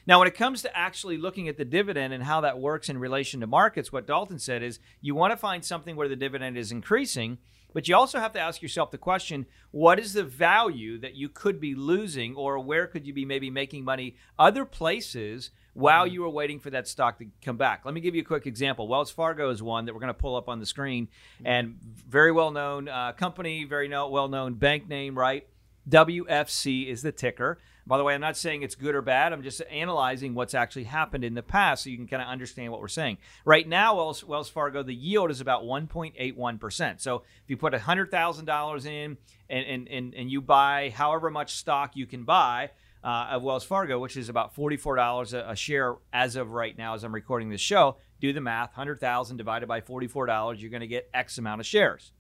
Now, 0.08 0.20
when 0.20 0.28
it 0.28 0.36
comes 0.36 0.62
to 0.64 0.78
actually 0.78 1.18
looking 1.18 1.48
at 1.48 1.58
the 1.58 1.66
dividend 1.66 2.12
and 2.14 2.24
how 2.24 2.42
that 2.42 2.60
works 2.60 2.90
in 2.90 2.98
relation 2.98 3.40
to 3.42 3.48
markets, 3.48 3.92
what 3.92 4.08
Dalton 4.08 4.40
said 4.40 4.64
is 4.64 4.80
you 5.00 5.16
want 5.16 5.32
to 5.32 5.38
find 5.38 5.64
something 5.64 5.96
where 5.96 6.10
the 6.10 6.16
dividend 6.16 6.58
is 6.58 6.72
increasing 6.72 7.38
but 7.74 7.88
you 7.88 7.96
also 7.96 8.20
have 8.20 8.34
to 8.34 8.40
ask 8.40 8.62
yourself 8.62 8.92
the 8.92 8.98
question 8.98 9.46
what 9.72 10.00
is 10.00 10.14
the 10.14 10.24
value 10.24 11.00
that 11.00 11.16
you 11.16 11.30
could 11.30 11.60
be 11.60 11.76
losing, 11.76 12.36
or 12.36 12.60
where 12.60 12.88
could 12.88 13.08
you 13.08 13.14
be 13.14 13.26
maybe 13.26 13.50
making 13.50 13.84
money 13.84 14.16
other 14.38 14.66
places 14.66 15.52
while 15.74 16.06
mm-hmm. 16.06 16.14
you 16.14 16.22
were 16.22 16.30
waiting 16.30 16.60
for 16.60 16.70
that 16.72 16.88
stock 16.88 17.20
to 17.20 17.26
come 17.44 17.58
back? 17.58 17.86
Let 17.86 17.94
me 17.94 18.02
give 18.02 18.16
you 18.16 18.22
a 18.22 18.26
quick 18.26 18.46
example. 18.48 18.88
Wells 18.88 19.12
Fargo 19.12 19.50
is 19.50 19.62
one 19.62 19.86
that 19.86 19.94
we're 19.94 20.02
going 20.02 20.14
to 20.14 20.20
pull 20.20 20.36
up 20.36 20.50
on 20.50 20.60
the 20.60 20.66
screen, 20.66 21.08
mm-hmm. 21.08 21.48
and 21.48 21.76
very 21.82 22.32
well 22.32 22.52
known 22.52 22.88
uh, 22.88 23.14
company, 23.14 23.64
very 23.64 23.90
well 23.90 24.28
known 24.28 24.56
bank 24.56 24.88
name, 24.88 25.18
right? 25.18 25.48
WFC 25.90 26.88
is 26.88 27.02
the 27.02 27.12
ticker. 27.12 27.58
By 27.88 27.98
the 27.98 28.04
way, 28.04 28.14
I'm 28.14 28.22
not 28.22 28.38
saying 28.38 28.62
it's 28.62 28.76
good 28.76 28.94
or 28.94 29.02
bad. 29.02 29.34
I'm 29.34 29.42
just 29.42 29.62
analyzing 29.70 30.36
what's 30.36 30.54
actually 30.54 30.84
happened 30.84 31.24
in 31.24 31.34
the 31.34 31.42
past 31.42 31.84
so 31.84 31.90
you 31.90 31.98
can 31.98 32.08
kind 32.08 32.22
of 32.22 32.28
understand 32.28 32.72
what 32.72 32.80
we're 32.80 32.88
saying. 32.88 33.18
Right 33.44 33.68
now, 33.68 33.96
Wells, 33.96 34.24
Wells 34.24 34.50
Fargo, 34.50 34.84
the 34.84 34.94
yield 34.94 35.32
is 35.32 35.42
about 35.42 35.64
1.81%. 35.64 37.02
So 37.02 37.16
if 37.16 37.50
you 37.50 37.58
put 37.58 37.74
$100,000 37.74 38.86
in 38.86 39.18
and, 39.50 39.66
and, 39.66 39.88
and, 39.88 40.14
and 40.14 40.32
you 40.32 40.42
buy 40.42 40.94
however 40.96 41.32
much 41.32 41.56
stock 41.56 41.96
you 41.96 42.06
can 42.06 42.24
buy, 42.24 42.70
uh, 43.04 43.28
of 43.32 43.44
Wells 43.44 43.64
Fargo, 43.64 44.00
which 44.00 44.16
is 44.16 44.30
about 44.30 44.56
$44 44.56 45.34
a, 45.34 45.52
a, 45.52 45.56
share 45.56 45.96
as 46.14 46.36
of 46.36 46.52
right 46.52 46.78
now, 46.78 46.94
as 46.94 47.04
I'm 47.04 47.14
recording 47.14 47.50
this 47.50 47.62
show. 47.62 47.98
Do 48.20 48.32
the 48.32 48.42
math 48.42 48.70
100,000 48.70 49.38
divided 49.38 49.68
by 49.68 49.82
$44, 49.82 50.62
you're 50.62 50.70
going 50.70 50.82
to 50.82 50.88
get 50.88 51.10
X 51.14 51.38
amount 51.38 51.62
of 51.62 51.68
shares. 51.68 52.12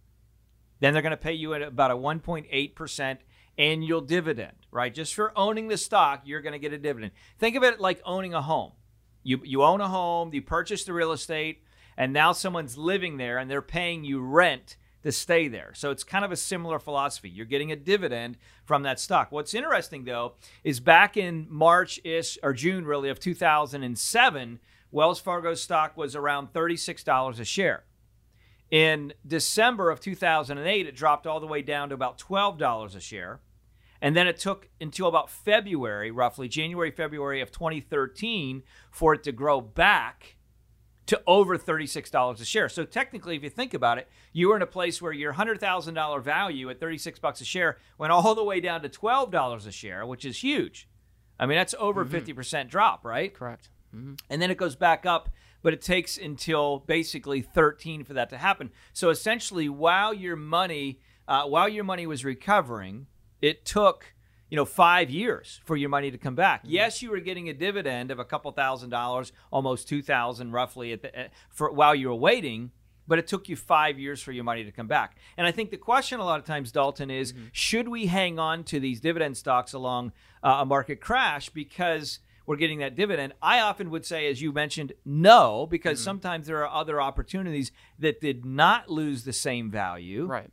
Then 0.80 0.94
they're 0.94 1.04
going 1.04 1.12
to 1.12 1.18
pay 1.18 1.34
you 1.34 1.54
at 1.54 1.62
about 1.62 1.92
a 1.92 1.96
1.8% 1.96 3.18
annual 3.58 4.02
dividend, 4.02 4.54
right? 4.72 4.94
Just 4.94 5.14
for 5.14 5.38
owning 5.38 5.68
the 5.68 5.78
stock, 5.78 6.22
you're 6.26 6.42
going 6.42 6.54
to 6.54 6.60
get 6.60 6.74
a 6.74 6.80
dividend. 6.80 7.12
Think 7.38 7.56
of 7.56 7.64
it 7.64 7.80
like 7.80 8.02
owning 8.04 8.34
a 8.34 8.42
home. 8.42 8.72
You, 9.24 9.40
you 9.44 9.62
own 9.64 9.82
a 9.82 9.88
home, 9.88 10.34
you 10.34 10.42
purchase 10.42 10.84
the 10.84 10.94
real 10.94 11.12
estate, 11.12 11.64
and 11.96 12.12
now 12.12 12.32
someone's 12.32 12.78
living 12.78 13.18
there 13.18 13.38
and 13.38 13.52
they're 13.52 13.62
paying 13.62 14.04
you 14.04 14.20
rent 14.22 14.78
to 15.04 15.12
stay 15.12 15.48
there. 15.48 15.72
So 15.74 15.92
it's 15.92 16.04
kind 16.04 16.24
of 16.24 16.32
a 16.32 16.36
similar 16.36 16.80
philosophy. 16.80 17.30
You're 17.30 17.46
getting 17.46 17.72
a 17.72 17.76
dividend 17.76 18.38
from 18.64 18.84
that 18.84 19.00
stock. 19.00 19.32
What's 19.32 19.54
interesting 19.54 20.06
though 20.06 20.34
is 20.64 20.80
back 20.80 21.18
in 21.18 21.48
March 21.50 22.00
ish 22.04 22.38
or 22.44 22.54
June 22.54 22.86
really 22.86 23.10
of 23.10 23.20
2007, 23.20 24.60
Wells 24.92 25.20
Fargo 25.20 25.54
stock 25.54 25.98
was 25.98 26.16
around 26.16 26.54
$36 26.54 27.40
a 27.40 27.46
share. 27.46 27.84
In 28.70 29.14
December 29.28 29.90
of 29.90 30.00
2008, 30.00 30.88
it 30.88 30.96
dropped 30.96 31.28
all 31.28 31.40
the 31.40 31.48
way 31.48 31.62
down 31.62 31.90
to 31.90 31.96
about 31.96 32.18
$12 32.18 32.96
a 32.96 33.00
share. 33.00 33.40
And 34.02 34.16
then 34.16 34.28
it 34.28 34.38
took 34.38 34.70
until 34.80 35.08
about 35.08 35.30
February, 35.30 36.10
roughly 36.10 36.48
January, 36.48 36.90
February 36.90 37.42
of 37.42 37.52
2013, 37.52 38.64
for 38.90 39.14
it 39.14 39.24
to 39.24 39.32
grow 39.32 39.62
back 39.62 40.38
to 41.08 41.22
over 41.28 41.58
$36 41.58 42.40
a 42.40 42.46
share. 42.46 42.70
So 42.70 42.86
technically, 42.86 43.36
if 43.36 43.44
you 43.44 43.50
think 43.50 43.74
about 43.74 43.98
it, 43.98 44.08
you 44.34 44.50
were 44.50 44.56
in 44.56 44.62
a 44.62 44.68
place 44.68 45.02
where 45.02 45.12
your 45.12 45.34
$100,000 45.34 46.22
value 46.24 46.70
at 46.70 46.80
36 46.80 47.20
bucks 47.20 47.42
a 47.42 47.46
share 47.46 47.78
went 47.98 48.12
all 48.12 48.36
the 48.36 48.44
way 48.44 48.60
down 48.60 48.82
to 48.84 48.90
$12 48.90 49.68
a 49.68 49.72
share, 49.72 50.06
which 50.06 50.24
is 50.26 50.38
huge. 50.44 50.88
I 51.40 51.46
mean, 51.48 51.58
that's 51.58 51.76
over 51.80 52.04
Mm-hmm. 52.04 52.12
50 52.14 52.34
percent 52.34 52.70
drop, 52.70 53.04
right? 53.04 53.34
Correct. 53.34 53.70
hmm 53.92 54.14
and 54.30 54.42
then 54.42 54.52
it 54.52 54.58
goes 54.58 54.76
back 54.76 55.06
up 55.06 55.30
but 55.64 55.74
it 55.74 55.82
takes 55.82 56.18
until 56.18 56.80
basically 56.88 57.42
13 57.42 58.04
for 58.04 58.14
that 58.14 58.30
to 58.32 58.38
happen 58.38 58.72
so 58.94 59.10
essentially 59.10 59.68
while 59.70 60.12
your 60.14 60.36
money 60.36 61.00
uh, 61.28 61.44
while 61.44 61.68
your 61.70 61.84
money 61.84 62.08
was 62.08 62.24
recovering 62.26 63.06
it 63.42 63.66
took 63.66 64.14
you 64.52 64.58
know 64.58 64.66
five 64.66 65.10
years 65.10 65.60
for 65.66 65.76
your 65.76 65.90
money 65.90 66.12
to 66.12 66.18
come 66.20 66.36
back 66.36 66.62
yes 66.66 67.02
you 67.02 67.10
were 67.10 67.20
getting 67.20 67.50
a 67.50 67.54
dividend 67.54 68.12
of 68.12 68.20
a 68.20 68.26
couple 68.26 68.52
thousand 68.52 68.92
dollars 68.92 69.32
almost 69.52 69.88
2000 69.88 70.52
roughly 70.52 70.92
at 70.94 71.02
the, 71.02 71.20
uh, 71.20 71.28
for 71.50 71.72
while 71.72 71.96
you 71.96 72.10
were 72.10 72.16
waiting 72.16 72.72
but 73.08 73.20
it 73.20 73.28
took 73.28 73.50
you 73.50 73.58
five 73.58 74.00
years 74.00 74.22
for 74.22 74.32
your 74.32 74.46
money 74.46 74.64
to 74.64 74.72
come 74.72 74.88
back. 74.88 75.18
And 75.36 75.46
I 75.46 75.52
think 75.52 75.70
the 75.70 75.76
question 75.76 76.22
a 76.22 76.24
lot 76.24 76.40
of 76.40 76.46
times, 76.46 76.72
Dalton, 76.72 77.12
is 77.12 77.34
should 77.52 77.90
we 77.90 78.06
hang 78.06 78.40
on 78.40 78.64
to 78.66 78.80
these 78.80 79.02
dividend 79.02 79.36
stocks 79.36 79.74
along 79.74 80.14
uh, 80.42 80.60
a 80.60 80.66
market 80.66 81.02
crash 81.02 81.50
because 81.50 82.20
we're 82.46 82.56
getting 82.56 82.80
that 82.80 82.96
dividend? 82.96 83.34
I 83.42 83.60
often 83.60 83.90
would 83.90 84.06
say, 84.06 84.30
as 84.30 84.42
you 84.42 84.54
mentioned, 84.54 84.94
no, 85.04 85.68
because 85.70 86.02
sometimes 86.02 86.48
there 86.48 86.66
are 86.66 86.74
other 86.74 87.02
opportunities 87.02 87.74
that 88.00 88.22
did 88.22 88.46
not 88.46 88.90
lose 88.90 89.26
the 89.26 89.34
same 89.34 89.70
value. 89.70 90.26
Right. 90.26 90.50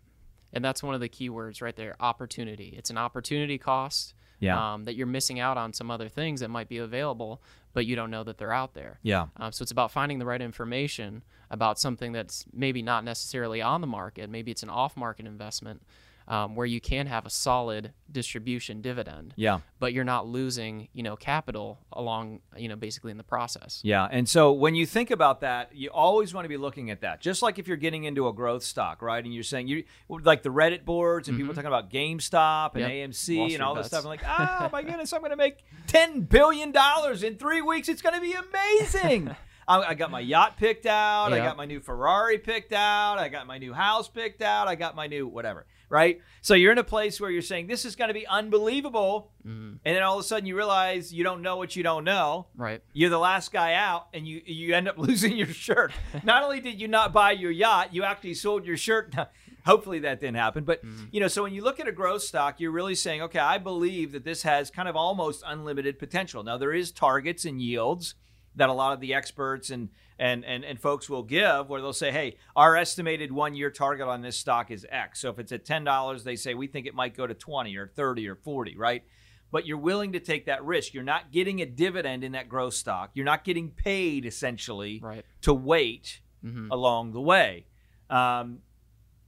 And 0.58 0.64
that's 0.64 0.82
one 0.82 0.92
of 0.92 1.00
the 1.00 1.08
key 1.08 1.30
words 1.30 1.62
right 1.62 1.76
there 1.76 1.94
opportunity. 2.00 2.74
It's 2.76 2.90
an 2.90 2.98
opportunity 2.98 3.58
cost 3.58 4.12
Yeah. 4.40 4.74
um, 4.74 4.86
that 4.86 4.96
you're 4.96 5.06
missing 5.06 5.38
out 5.38 5.56
on 5.56 5.72
some 5.72 5.88
other 5.88 6.08
things 6.08 6.40
that 6.40 6.48
might 6.48 6.68
be 6.68 6.78
available, 6.78 7.40
but 7.74 7.86
you 7.86 7.94
don't 7.94 8.10
know 8.10 8.24
that 8.24 8.38
they're 8.38 8.52
out 8.52 8.74
there. 8.74 8.98
Yeah. 9.04 9.26
Um, 9.36 9.52
so 9.52 9.62
it's 9.62 9.70
about 9.70 9.92
finding 9.92 10.18
the 10.18 10.26
right 10.26 10.42
information 10.42 11.22
about 11.48 11.78
something 11.78 12.10
that's 12.10 12.44
maybe 12.52 12.82
not 12.82 13.04
necessarily 13.04 13.62
on 13.62 13.80
the 13.82 13.86
market. 13.86 14.28
Maybe 14.30 14.50
it's 14.50 14.64
an 14.64 14.68
off 14.68 14.96
market 14.96 15.26
investment 15.26 15.80
um, 16.28 16.54
where 16.54 16.66
you 16.66 16.80
can 16.80 17.06
have 17.06 17.24
a 17.26 17.30
solid 17.30 17.92
distribution 18.12 18.80
dividend, 18.82 19.32
Yeah. 19.36 19.60
but 19.80 19.92
you're 19.94 20.04
not 20.04 20.26
losing, 20.26 20.88
you 20.92 21.02
know, 21.02 21.16
capital 21.16 21.78
along, 21.92 22.40
you 22.56 22.68
know, 22.68 22.76
basically 22.76 23.10
in 23.10 23.16
the 23.16 23.24
process. 23.24 23.80
Yeah. 23.82 24.06
And 24.10 24.28
so 24.28 24.52
when 24.52 24.74
you 24.74 24.84
think 24.86 25.10
about 25.10 25.40
that, 25.40 25.74
you 25.74 25.88
always 25.88 26.34
want 26.34 26.44
to 26.44 26.48
be 26.50 26.58
looking 26.58 26.90
at 26.90 27.00
that. 27.00 27.20
Just 27.22 27.40
like 27.42 27.58
if 27.58 27.66
you're 27.66 27.76
getting 27.78 28.04
into 28.04 28.28
a 28.28 28.32
growth 28.32 28.62
stock, 28.62 29.00
right? 29.00 29.24
And 29.24 29.32
you're 29.32 29.42
saying 29.42 29.68
you 29.68 29.84
like 30.08 30.42
the 30.42 30.50
Reddit 30.50 30.84
boards 30.84 31.28
and 31.28 31.36
people 31.38 31.54
talking 31.54 31.66
about 31.68 31.90
GameStop 31.90 32.72
and 32.74 32.80
Yep. 32.82 32.90
AMC 33.10 33.54
and 33.54 33.62
all 33.62 33.74
this 33.74 33.86
stuff. 33.86 34.04
I'm 34.04 34.08
like, 34.10 34.22
oh 34.28 34.68
my 34.70 34.82
goodness, 34.82 35.12
I'm 35.12 35.20
going 35.20 35.30
to 35.30 35.36
make 35.36 35.64
ten 35.86 36.20
billion 36.20 36.72
dollars 36.72 37.22
in 37.22 37.36
three 37.36 37.62
weeks. 37.62 37.88
It's 37.88 38.02
going 38.02 38.14
to 38.14 38.20
be 38.20 38.34
amazing. 38.34 39.34
I, 39.68 39.82
I 39.90 39.94
got 39.94 40.10
my 40.10 40.20
yacht 40.20 40.56
picked 40.56 40.86
out. 40.86 41.32
I 41.32 41.38
got 41.38 41.56
my 41.58 41.66
new 41.66 41.80
Ferrari 41.80 42.38
picked 42.38 42.72
out. 42.72 43.18
I 43.18 43.28
got 43.28 43.46
my 43.46 43.58
new 43.58 43.74
house 43.74 44.08
picked 44.08 44.40
out. 44.40 44.66
I 44.66 44.74
got 44.74 44.96
my 44.96 45.06
new 45.06 45.26
whatever. 45.26 45.66
Right. 45.88 46.20
So 46.40 46.54
you're 46.54 46.72
in 46.72 46.78
a 46.78 46.84
place 46.84 47.20
where 47.20 47.30
you're 47.30 47.42
saying 47.42 47.66
this 47.66 47.84
is 47.84 47.96
going 47.96 48.08
to 48.08 48.14
be 48.14 48.26
unbelievable, 48.26 49.32
mm-hmm. 49.46 49.76
and 49.84 49.96
then 49.96 50.02
all 50.02 50.18
of 50.18 50.20
a 50.20 50.26
sudden 50.26 50.46
you 50.46 50.56
realize 50.56 51.12
you 51.12 51.24
don't 51.24 51.42
know 51.42 51.56
what 51.56 51.76
you 51.76 51.82
don't 51.82 52.04
know 52.04 52.46
Right. 52.56 52.82
you're 52.92 53.10
the 53.10 53.18
last 53.18 53.52
guy 53.52 53.74
out 53.74 54.08
and 54.12 54.26
you 54.26 54.42
you 54.44 54.74
end 54.74 54.88
up 54.88 54.98
losing 55.08 55.36
your 55.36 55.48
shirt. 55.48 55.92
Not 56.22 56.42
only 56.42 56.60
did 56.60 56.80
you 56.80 56.88
not 56.88 57.12
buy 57.12 57.32
your 57.32 57.50
yacht, 57.50 57.94
you 57.94 58.04
actually 58.04 58.34
sold 58.34 58.66
your 58.66 58.76
shirt. 58.76 59.14
Hopefully 59.66 59.98
that 60.00 60.20
didn't 60.20 60.36
happen, 60.36 60.64
but 60.64 60.84
mm-hmm. 60.84 61.04
you 61.10 61.20
know, 61.20 61.28
so 61.28 61.42
when 61.42 61.52
you 61.52 61.62
look 61.62 61.80
at 61.80 61.88
a 61.88 61.92
growth 61.92 62.22
stock, 62.22 62.58
you're 62.58 62.70
really 62.70 62.94
saying, 62.94 63.20
okay, 63.22 63.38
I 63.38 63.58
believe 63.58 64.12
that 64.12 64.24
this 64.24 64.42
has 64.42 64.70
kind 64.70 64.88
of 64.88 64.96
almost 64.96 65.42
unlimited 65.46 65.98
potential. 65.98 66.42
Now 66.42 66.56
there 66.56 66.72
is 66.72 66.90
targets 66.90 67.44
and 67.44 67.60
yields 67.60 68.14
that 68.58 68.68
a 68.68 68.72
lot 68.72 68.92
of 68.92 69.00
the 69.00 69.14
experts 69.14 69.70
and 69.70 69.88
and 70.18 70.44
and, 70.44 70.64
and 70.64 70.80
folks 70.80 71.08
will 71.08 71.22
give 71.22 71.68
where 71.68 71.80
they'll 71.80 71.92
say, 71.92 72.12
hey, 72.12 72.36
our 72.54 72.76
estimated 72.76 73.32
one 73.32 73.54
year 73.54 73.70
target 73.70 74.06
on 74.06 74.20
this 74.20 74.36
stock 74.36 74.70
is 74.70 74.86
X. 74.90 75.20
So 75.20 75.30
if 75.30 75.38
it's 75.38 75.52
at 75.52 75.64
ten 75.64 75.82
dollars, 75.84 76.24
they 76.24 76.36
say 76.36 76.54
we 76.54 76.66
think 76.66 76.86
it 76.86 76.94
might 76.94 77.16
go 77.16 77.26
to 77.26 77.34
twenty 77.34 77.76
or 77.76 77.86
thirty 77.88 78.28
or 78.28 78.34
forty, 78.36 78.76
right? 78.76 79.02
but 79.50 79.66
you're 79.66 79.78
willing 79.78 80.12
to 80.12 80.20
take 80.20 80.44
that 80.44 80.62
risk. 80.62 80.92
You're 80.92 81.02
not 81.02 81.32
getting 81.32 81.62
a 81.62 81.64
dividend 81.64 82.22
in 82.22 82.32
that 82.32 82.50
growth 82.50 82.74
stock. 82.74 83.12
You're 83.14 83.24
not 83.24 83.44
getting 83.44 83.70
paid 83.70 84.26
essentially 84.26 85.00
Right. 85.02 85.24
to 85.40 85.54
wait 85.54 86.20
Mhm. 86.44 86.68
along 86.70 87.12
the 87.12 87.20
way. 87.22 87.64
Um, 88.10 88.58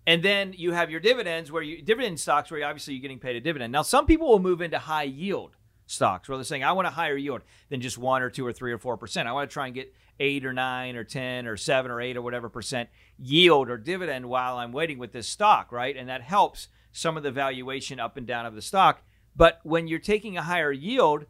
and 0.06 0.22
then 0.22 0.52
you 0.54 0.72
have 0.72 0.90
your 0.90 1.00
dividends 1.00 1.50
where 1.50 1.62
you 1.62 1.80
dividend 1.80 2.20
stocks 2.20 2.50
where 2.50 2.60
you, 2.60 2.66
obviously 2.66 2.92
you're 2.92 3.00
getting 3.00 3.18
paid 3.18 3.34
a 3.36 3.40
dividend. 3.40 3.72
Now 3.72 3.80
some 3.80 4.04
people 4.04 4.28
will 4.28 4.38
move 4.40 4.60
into 4.60 4.78
high 4.78 5.04
yield 5.04 5.56
stocks 5.90 6.28
where 6.28 6.38
they're 6.38 6.44
saying 6.44 6.64
I 6.64 6.72
want 6.72 6.88
a 6.88 6.92
higher 6.92 7.16
yield 7.16 7.42
than 7.68 7.80
just 7.80 7.98
one 7.98 8.22
or 8.22 8.30
two 8.30 8.46
or 8.46 8.52
three 8.52 8.72
or 8.72 8.78
four 8.78 8.96
percent. 8.96 9.28
I 9.28 9.32
want 9.32 9.50
to 9.50 9.52
try 9.52 9.66
and 9.66 9.74
get 9.74 9.94
eight 10.18 10.44
or 10.44 10.52
nine 10.52 10.96
or 10.96 11.04
ten 11.04 11.46
or 11.46 11.56
seven 11.56 11.90
or 11.90 12.00
eight 12.00 12.16
or 12.16 12.22
whatever 12.22 12.48
percent 12.48 12.88
yield 13.18 13.70
or 13.70 13.76
dividend 13.76 14.28
while 14.28 14.56
I'm 14.58 14.72
waiting 14.72 14.98
with 14.98 15.12
this 15.12 15.28
stock, 15.28 15.72
right? 15.72 15.96
And 15.96 16.08
that 16.08 16.22
helps 16.22 16.68
some 16.92 17.16
of 17.16 17.22
the 17.22 17.30
valuation 17.30 18.00
up 18.00 18.16
and 18.16 18.26
down 18.26 18.46
of 18.46 18.54
the 18.54 18.62
stock. 18.62 19.02
But 19.34 19.60
when 19.62 19.88
you're 19.88 19.98
taking 19.98 20.36
a 20.36 20.42
higher 20.42 20.72
yield, 20.72 21.26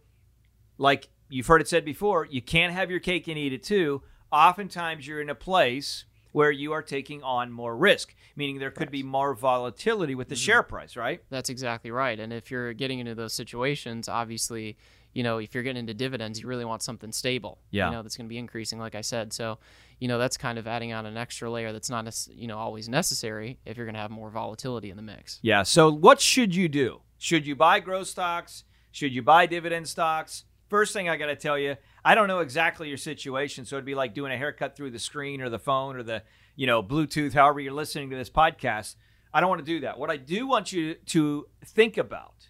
like 0.78 1.08
you've 1.28 1.46
heard 1.46 1.60
it 1.60 1.68
said 1.68 1.84
before, 1.84 2.26
you 2.26 2.42
can't 2.42 2.72
have 2.72 2.90
your 2.90 3.00
cake 3.00 3.28
and 3.28 3.38
eat 3.38 3.52
it 3.52 3.62
too. 3.62 4.02
Oftentimes, 4.32 5.06
you're 5.06 5.20
in 5.20 5.30
a 5.30 5.34
place 5.34 6.04
where 6.32 6.50
you 6.50 6.72
are 6.72 6.82
taking 6.82 7.22
on 7.22 7.50
more 7.50 7.76
risk, 7.76 8.14
meaning 8.36 8.58
there 8.58 8.70
could 8.70 8.90
be 8.90 9.02
more 9.02 9.34
volatility 9.34 10.14
with 10.14 10.28
the 10.28 10.34
mm-hmm. 10.34 10.40
share 10.40 10.62
price, 10.62 10.96
right? 10.96 11.22
That's 11.30 11.50
exactly 11.50 11.90
right. 11.90 12.18
And 12.18 12.32
if 12.32 12.50
you're 12.50 12.72
getting 12.72 12.98
into 12.98 13.14
those 13.14 13.32
situations, 13.32 14.08
obviously, 14.08 14.76
you 15.12 15.22
know, 15.22 15.38
if 15.38 15.54
you're 15.54 15.64
getting 15.64 15.80
into 15.80 15.94
dividends, 15.94 16.40
you 16.40 16.46
really 16.46 16.64
want 16.64 16.82
something 16.82 17.10
stable. 17.12 17.58
Yeah. 17.70 17.86
You 17.86 17.96
know, 17.96 18.02
that's 18.02 18.16
going 18.16 18.26
to 18.26 18.28
be 18.28 18.38
increasing, 18.38 18.78
like 18.78 18.94
I 18.94 19.00
said. 19.00 19.32
So, 19.32 19.58
you 19.98 20.08
know, 20.08 20.18
that's 20.18 20.36
kind 20.36 20.58
of 20.58 20.66
adding 20.66 20.92
on 20.92 21.04
an 21.04 21.16
extra 21.16 21.50
layer 21.50 21.72
that's 21.72 21.90
not, 21.90 22.26
you 22.32 22.46
know, 22.46 22.58
always 22.58 22.88
necessary 22.88 23.58
if 23.66 23.76
you're 23.76 23.86
going 23.86 23.94
to 23.94 24.00
have 24.00 24.10
more 24.10 24.30
volatility 24.30 24.90
in 24.90 24.96
the 24.96 25.02
mix. 25.02 25.40
Yeah. 25.42 25.64
So, 25.64 25.90
what 25.90 26.20
should 26.20 26.54
you 26.54 26.68
do? 26.68 27.00
Should 27.18 27.46
you 27.46 27.56
buy 27.56 27.80
growth 27.80 28.06
stocks? 28.06 28.64
Should 28.92 29.12
you 29.12 29.22
buy 29.22 29.46
dividend 29.46 29.88
stocks? 29.88 30.44
First 30.68 30.92
thing 30.92 31.08
I 31.08 31.16
got 31.16 31.26
to 31.26 31.36
tell 31.36 31.58
you, 31.58 31.76
I 32.04 32.14
don't 32.14 32.28
know 32.28 32.40
exactly 32.40 32.88
your 32.88 32.96
situation, 32.96 33.64
so 33.64 33.76
it'd 33.76 33.84
be 33.84 33.94
like 33.94 34.14
doing 34.14 34.32
a 34.32 34.36
haircut 34.36 34.76
through 34.76 34.90
the 34.90 34.98
screen 34.98 35.40
or 35.40 35.48
the 35.48 35.58
phone 35.58 35.96
or 35.96 36.02
the, 36.02 36.22
you 36.56 36.66
know, 36.66 36.82
Bluetooth, 36.82 37.32
however 37.32 37.60
you're 37.60 37.72
listening 37.72 38.10
to 38.10 38.16
this 38.16 38.30
podcast. 38.30 38.96
I 39.32 39.40
don't 39.40 39.48
want 39.48 39.60
to 39.60 39.66
do 39.66 39.80
that. 39.80 39.98
What 39.98 40.10
I 40.10 40.16
do 40.16 40.46
want 40.46 40.72
you 40.72 40.94
to 40.94 41.46
think 41.64 41.96
about, 41.96 42.48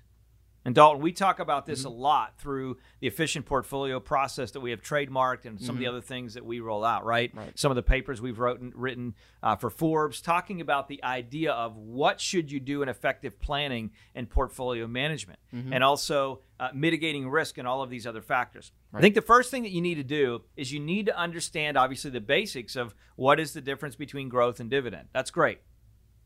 and 0.65 0.75
Dalton, 0.75 1.01
we 1.01 1.13
talk 1.13 1.39
about 1.39 1.65
this 1.65 1.85
a 1.85 1.89
lot 1.89 2.39
through 2.39 2.77
the 3.01 3.07
efficient 3.07 3.47
portfolio 3.47 3.99
process 3.99 4.51
that 4.51 4.61
we 4.61 4.71
have 4.73 4.83
trademarked 4.83 5.47
and 5.47 5.59
some 5.59 5.77
of 5.77 5.79
the 5.79 5.87
other 5.87 6.03
things 6.03 6.35
that 6.35 6.45
we 6.45 6.61
roll 6.61 6.85
out, 6.85 7.05
right? 7.07 7.35
Right. 7.35 7.59
Some 7.59 7.71
of 7.71 7.77
the 7.77 7.83
papers 7.83 8.21
we've 8.21 8.39
wrote, 8.39 8.61
written 8.75 9.15
uh, 9.43 9.57
for 9.57 9.71
Forbes, 9.71 10.21
talking 10.21 10.61
about 10.61 10.89
the 10.89 11.03
idea 11.03 11.53
of 11.53 11.79
what 11.79 12.21
should 12.21 12.53
you 12.53 12.61
do 12.61 12.83
in 12.83 12.91
effective 12.91 13.41
planning 13.41 13.91
and 14.15 14.29
portfolio 14.29 14.87
management, 14.87 15.39
and 15.73 15.83
also 15.83 16.41
uh, 16.59 16.69
mitigating 16.75 17.29
risk 17.29 17.57
and 17.57 17.67
all 17.67 17.83
of 17.83 17.89
these 17.89 18.07
other 18.07 18.21
factors. 18.21 18.71
I 18.93 19.01
think 19.01 19.15
the 19.15 19.23
first 19.23 19.51
thing 19.51 19.63
that 19.63 19.71
you 19.71 19.81
need 19.81 19.95
to 19.95 20.05
do 20.05 20.43
is 20.57 20.73
you 20.73 20.81
need 20.81 21.07
to 21.07 21.19
understand, 21.19 21.79
obviously, 21.79 22.11
the 22.11 22.21
basics 22.21 22.77
of 22.77 22.95
what 23.17 23.41
is 23.41 23.55
the 23.55 23.63
difference 23.63 23.97
between 23.97 24.29
growth 24.29 24.61
and 24.61 24.69
dividend. 24.69 25.09
That's 25.15 25.31
great. 25.31 25.61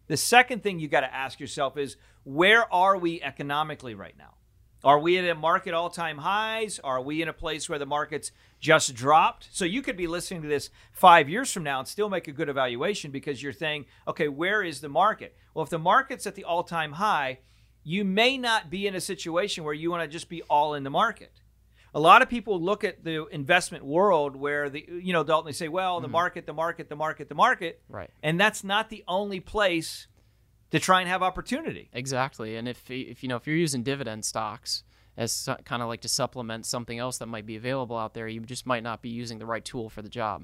The 0.07 0.17
second 0.17 0.63
thing 0.63 0.81
you 0.81 0.89
got 0.89 1.01
to 1.01 1.15
ask 1.15 1.41
yourself 1.41 1.79
is 1.79 1.97
where 2.25 2.73
are 2.73 2.97
we 2.97 3.23
economically 3.23 3.95
right 3.95 4.17
now? 4.19 4.35
Are 4.85 4.99
we 4.99 5.17
at 5.17 5.25
a 5.25 5.35
market 5.35 5.73
all 5.73 5.89
time 5.89 6.19
highs? 6.19 6.79
Are 6.85 7.01
we 7.01 7.23
in 7.23 7.29
a 7.29 7.33
place 7.33 7.71
where 7.71 7.79
the 7.79 7.87
market's 7.87 8.33
just 8.61 8.95
dropped? 8.95 9.49
So 9.51 9.65
you 9.65 9.81
could 9.81 9.97
be 9.97 10.07
listening 10.07 10.43
to 10.43 10.49
this 10.49 10.69
five 10.93 11.29
years 11.29 11.51
from 11.51 11.63
now 11.63 11.79
and 11.79 11.89
still 11.89 12.11
make 12.11 12.29
a 12.29 12.33
good 12.33 12.51
evaluation 12.51 13.11
because 13.11 13.43
you're 13.43 13.55
saying, 13.55 13.87
okay, 14.07 14.29
where 14.29 14.63
is 14.63 14.83
the 14.83 14.91
market? 14.91 15.37
Well, 15.55 15.63
if 15.63 15.71
the 15.71 15.79
market's 15.79 16.27
at 16.27 16.35
the 16.35 16.45
all 16.45 16.65
time 16.65 16.93
high, 16.93 17.39
you 17.83 18.05
may 18.05 18.37
not 18.37 18.69
be 18.69 18.87
in 18.87 18.95
a 18.95 19.01
situation 19.01 19.65
where 19.65 19.75
you 19.75 19.91
want 19.91 20.03
to 20.03 20.09
just 20.09 20.29
be 20.29 20.43
all 20.43 20.75
in 20.75 20.85
the 20.85 20.91
market. 20.91 21.33
A 21.95 22.01
lot 22.01 22.21
of 22.23 22.29
people 22.29 22.61
look 22.61 22.85
at 22.85 23.05
the 23.05 23.27
investment 23.29 23.85
world 23.85 24.37
where 24.37 24.69
the 24.69 24.85
you 24.89 25.13
know 25.13 25.25
Dalton 25.25 25.47
they 25.47 25.53
say, 25.53 25.69
well, 25.69 26.01
the 26.01 26.07
mm-hmm. 26.07 26.13
market, 26.13 26.47
the 26.47 26.53
market, 26.53 26.89
the 26.91 26.97
market, 26.97 27.29
the 27.29 27.35
market, 27.35 27.81
Right. 27.89 28.11
and 28.23 28.39
that's 28.39 28.65
not 28.65 28.91
the 28.91 29.05
only 29.07 29.41
place 29.41 30.09
to 30.75 30.81
try 30.81 31.01
and 31.01 31.09
have 31.09 31.23
opportunity. 31.23 31.89
Exactly. 31.93 32.57
And 32.57 32.69
if, 32.69 32.91
if 32.91 33.23
you 33.23 33.29
know, 33.29 33.37
if 33.37 33.47
you're 33.47 33.57
using 33.57 33.83
dividend 33.83 34.25
stocks 34.25 34.85
as 35.17 35.49
kind 35.65 35.81
of 35.81 35.89
like 35.89 36.01
to 36.01 36.09
supplement 36.09 36.67
something 36.67 36.99
else 36.99 37.19
that 37.19 37.27
might 37.27 37.47
be 37.47 37.55
available 37.55 37.97
out 37.97 38.15
there, 38.15 38.27
you 38.27 38.41
just 38.41 38.67
might 38.67 38.83
not 38.83 39.01
be 39.01 39.11
using 39.11 39.39
the 39.39 39.47
right 39.47 39.65
tool 39.65 39.89
for 39.89 40.03
the 40.03 40.09
job. 40.09 40.43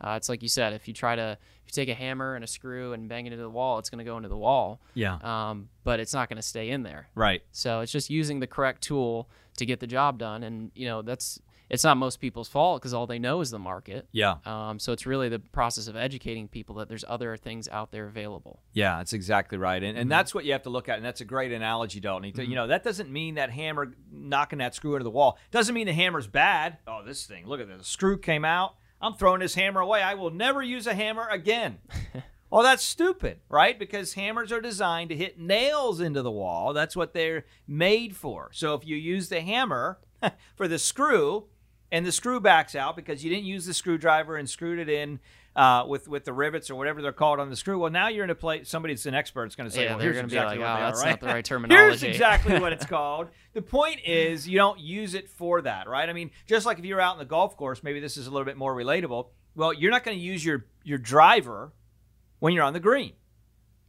Uh, 0.00 0.14
it's 0.16 0.28
like 0.28 0.42
you 0.42 0.48
said, 0.48 0.72
if 0.72 0.88
you 0.88 0.94
try 0.94 1.14
to, 1.14 1.38
if 1.64 1.68
you 1.68 1.72
take 1.72 1.88
a 1.88 1.94
hammer 1.94 2.34
and 2.34 2.42
a 2.42 2.48
screw 2.48 2.92
and 2.94 3.08
bang 3.08 3.26
it 3.26 3.32
into 3.32 3.42
the 3.42 3.48
wall, 3.48 3.78
it's 3.78 3.90
going 3.90 4.04
to 4.04 4.04
go 4.04 4.16
into 4.16 4.28
the 4.28 4.36
wall. 4.36 4.80
Yeah. 4.94 5.18
Um, 5.22 5.68
but 5.84 6.00
it's 6.00 6.12
not 6.12 6.28
going 6.28 6.38
to 6.38 6.42
stay 6.42 6.70
in 6.70 6.82
there. 6.82 7.08
Right. 7.14 7.42
So 7.52 7.80
it's 7.80 7.92
just 7.92 8.10
using 8.10 8.40
the 8.40 8.48
correct 8.48 8.82
tool 8.82 9.30
to 9.58 9.64
get 9.64 9.78
the 9.78 9.86
job 9.86 10.18
done. 10.18 10.42
And, 10.42 10.72
you 10.74 10.88
know, 10.88 11.00
that's, 11.02 11.40
it's 11.70 11.84
not 11.84 11.96
most 11.96 12.20
people's 12.20 12.48
fault 12.48 12.80
because 12.80 12.94
all 12.94 13.06
they 13.06 13.18
know 13.18 13.40
is 13.40 13.50
the 13.50 13.58
market. 13.58 14.08
Yeah. 14.12 14.36
Um, 14.44 14.78
so 14.78 14.92
it's 14.92 15.06
really 15.06 15.28
the 15.28 15.38
process 15.38 15.86
of 15.86 15.96
educating 15.96 16.48
people 16.48 16.76
that 16.76 16.88
there's 16.88 17.04
other 17.06 17.36
things 17.36 17.68
out 17.68 17.92
there 17.92 18.06
available. 18.06 18.62
Yeah, 18.72 18.98
that's 18.98 19.12
exactly 19.12 19.58
right. 19.58 19.82
And, 19.82 19.98
and 19.98 20.10
that's 20.10 20.34
what 20.34 20.44
you 20.44 20.52
have 20.52 20.62
to 20.62 20.70
look 20.70 20.88
at. 20.88 20.96
And 20.96 21.04
that's 21.04 21.20
a 21.20 21.24
great 21.24 21.52
analogy, 21.52 22.00
Dalton. 22.00 22.32
You 22.36 22.54
know, 22.54 22.66
that 22.68 22.84
doesn't 22.84 23.10
mean 23.10 23.34
that 23.34 23.50
hammer 23.50 23.94
knocking 24.10 24.60
that 24.60 24.74
screw 24.74 24.94
into 24.94 25.04
the 25.04 25.10
wall. 25.10 25.38
Doesn't 25.50 25.74
mean 25.74 25.86
the 25.86 25.92
hammer's 25.92 26.26
bad. 26.26 26.78
Oh, 26.86 27.02
this 27.04 27.26
thing, 27.26 27.46
look 27.46 27.60
at 27.60 27.68
this. 27.68 27.78
The 27.78 27.84
screw 27.84 28.18
came 28.18 28.44
out. 28.44 28.76
I'm 29.00 29.14
throwing 29.14 29.40
this 29.40 29.54
hammer 29.54 29.80
away. 29.80 30.02
I 30.02 30.14
will 30.14 30.30
never 30.30 30.62
use 30.62 30.86
a 30.86 30.94
hammer 30.94 31.28
again. 31.28 31.78
well, 32.50 32.62
that's 32.62 32.82
stupid, 32.82 33.38
right? 33.48 33.78
Because 33.78 34.14
hammers 34.14 34.50
are 34.50 34.60
designed 34.60 35.10
to 35.10 35.16
hit 35.16 35.38
nails 35.38 36.00
into 36.00 36.22
the 36.22 36.30
wall. 36.30 36.72
That's 36.72 36.96
what 36.96 37.14
they're 37.14 37.44
made 37.66 38.16
for. 38.16 38.50
So 38.52 38.74
if 38.74 38.84
you 38.84 38.96
use 38.96 39.28
the 39.28 39.40
hammer 39.40 40.00
for 40.56 40.66
the 40.66 40.78
screw, 40.78 41.46
and 41.90 42.04
the 42.04 42.12
screw 42.12 42.40
backs 42.40 42.74
out 42.74 42.96
because 42.96 43.24
you 43.24 43.30
didn't 43.30 43.46
use 43.46 43.66
the 43.66 43.74
screwdriver 43.74 44.36
and 44.36 44.48
screwed 44.48 44.78
it 44.78 44.88
in 44.88 45.20
uh, 45.56 45.84
with 45.88 46.06
with 46.06 46.24
the 46.24 46.32
rivets 46.32 46.70
or 46.70 46.76
whatever 46.76 47.02
they're 47.02 47.12
called 47.12 47.40
on 47.40 47.50
the 47.50 47.56
screw. 47.56 47.78
Well, 47.78 47.90
now 47.90 48.08
you're 48.08 48.24
in 48.24 48.30
a 48.30 48.34
place. 48.34 48.68
Somebody 48.68 48.94
that's 48.94 49.06
an 49.06 49.14
expert 49.14 49.46
is 49.46 49.56
going 49.56 49.68
to 49.68 49.74
say, 49.74 49.84
yeah, 49.84 49.90
"Well, 49.90 49.98
they're 49.98 50.12
going 50.12 50.28
to 50.28 50.34
exactly 50.34 50.58
be 50.58 50.62
like, 50.62 50.78
oh, 50.78 50.82
that's 50.82 51.00
are, 51.00 51.04
right? 51.04 51.10
not 51.10 51.20
the 51.20 51.26
right 51.26 51.44
terminology. 51.44 51.84
Here's 51.84 52.02
exactly 52.02 52.60
what 52.60 52.72
it's 52.72 52.86
called. 52.86 53.28
The 53.54 53.62
point 53.62 54.00
is, 54.06 54.46
you 54.46 54.56
don't 54.56 54.78
use 54.78 55.14
it 55.14 55.28
for 55.28 55.60
that, 55.62 55.88
right? 55.88 56.08
I 56.08 56.12
mean, 56.12 56.30
just 56.46 56.64
like 56.64 56.78
if 56.78 56.84
you're 56.84 57.00
out 57.00 57.14
in 57.14 57.18
the 57.18 57.24
golf 57.24 57.56
course, 57.56 57.82
maybe 57.82 57.98
this 57.98 58.16
is 58.16 58.26
a 58.28 58.30
little 58.30 58.44
bit 58.44 58.56
more 58.56 58.74
relatable. 58.74 59.28
Well, 59.56 59.72
you're 59.72 59.90
not 59.90 60.04
going 60.04 60.16
to 60.16 60.22
use 60.22 60.44
your 60.44 60.66
your 60.84 60.98
driver 60.98 61.72
when 62.38 62.52
you're 62.52 62.64
on 62.64 62.72
the 62.72 62.80
green. 62.80 63.14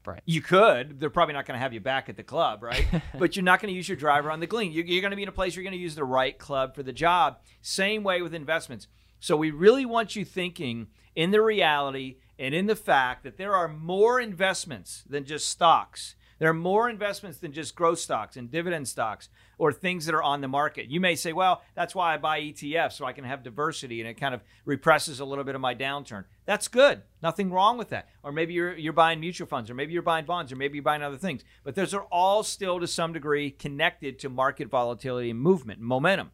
Right. 0.09 0.21
You 0.25 0.41
could. 0.41 0.99
They're 0.99 1.09
probably 1.09 1.33
not 1.33 1.45
going 1.45 1.57
to 1.57 1.61
have 1.61 1.73
you 1.73 1.79
back 1.79 2.09
at 2.09 2.17
the 2.17 2.23
club, 2.23 2.63
right? 2.63 2.85
but 3.17 3.35
you're 3.35 3.43
not 3.43 3.61
going 3.61 3.71
to 3.71 3.75
use 3.75 3.87
your 3.87 3.97
driver 3.97 4.31
on 4.31 4.39
the 4.39 4.47
green. 4.47 4.71
You're, 4.71 4.85
you're 4.85 5.01
going 5.01 5.11
to 5.11 5.17
be 5.17 5.23
in 5.23 5.29
a 5.29 5.33
place 5.33 5.55
where 5.55 5.63
you're 5.63 5.71
going 5.71 5.79
to 5.79 5.83
use 5.83 5.95
the 5.95 6.03
right 6.03 6.37
club 6.37 6.75
for 6.75 6.83
the 6.83 6.93
job. 6.93 7.37
Same 7.61 8.03
way 8.03 8.21
with 8.21 8.33
investments. 8.33 8.87
So 9.19 9.35
we 9.35 9.51
really 9.51 9.85
want 9.85 10.15
you 10.15 10.25
thinking 10.25 10.87
in 11.15 11.31
the 11.31 11.41
reality 11.41 12.17
and 12.37 12.55
in 12.55 12.67
the 12.67 12.75
fact 12.75 13.23
that 13.23 13.37
there 13.37 13.53
are 13.53 13.67
more 13.67 14.19
investments 14.19 15.03
than 15.09 15.25
just 15.25 15.47
stocks. 15.47 16.15
There 16.39 16.49
are 16.49 16.53
more 16.53 16.89
investments 16.89 17.37
than 17.37 17.51
just 17.51 17.75
growth 17.75 17.99
stocks 17.99 18.37
and 18.37 18.49
dividend 18.49 18.87
stocks 18.87 19.27
or 19.57 19.73
things 19.73 20.05
that 20.05 20.15
are 20.15 20.23
on 20.23 20.39
the 20.39 20.47
market. 20.47 20.89
You 20.89 21.01
may 21.01 21.15
say, 21.15 21.33
well, 21.33 21.61
that's 21.75 21.93
why 21.93 22.13
I 22.13 22.17
buy 22.17 22.39
ETFs 22.39 22.93
so 22.93 23.05
I 23.05 23.11
can 23.11 23.25
have 23.25 23.43
diversity 23.43 23.99
and 23.99 24.09
it 24.09 24.15
kind 24.15 24.33
of 24.33 24.41
represses 24.65 25.19
a 25.19 25.25
little 25.25 25.43
bit 25.43 25.55
of 25.55 25.61
my 25.61 25.75
downturn. 25.75 26.23
That's 26.45 26.69
good. 26.69 27.01
Nothing 27.21 27.51
wrong 27.51 27.77
with 27.77 27.89
that. 27.89 28.07
Or 28.23 28.31
maybe 28.31 28.53
you're, 28.53 28.75
you're 28.75 28.93
buying 28.93 29.19
mutual 29.19 29.47
funds 29.47 29.69
or 29.69 29.75
maybe 29.75 29.91
you're 29.91 30.01
buying 30.01 30.25
bonds 30.25 30.51
or 30.51 30.55
maybe 30.55 30.75
you're 30.75 30.83
buying 30.83 31.03
other 31.03 31.17
things. 31.17 31.43
But 31.63 31.75
those 31.75 31.93
are 31.93 32.03
all 32.03 32.43
still 32.43 32.79
to 32.79 32.87
some 32.87 33.11
degree 33.11 33.51
connected 33.51 34.17
to 34.19 34.29
market 34.29 34.69
volatility 34.69 35.29
and 35.29 35.39
movement, 35.39 35.81
momentum. 35.81 36.31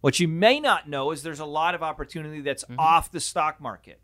What 0.00 0.18
you 0.18 0.26
may 0.26 0.58
not 0.58 0.88
know 0.88 1.12
is 1.12 1.22
there's 1.22 1.38
a 1.38 1.44
lot 1.44 1.76
of 1.76 1.82
opportunity 1.82 2.40
that's 2.40 2.64
mm-hmm. 2.64 2.80
off 2.80 3.12
the 3.12 3.20
stock 3.20 3.60
market 3.60 4.00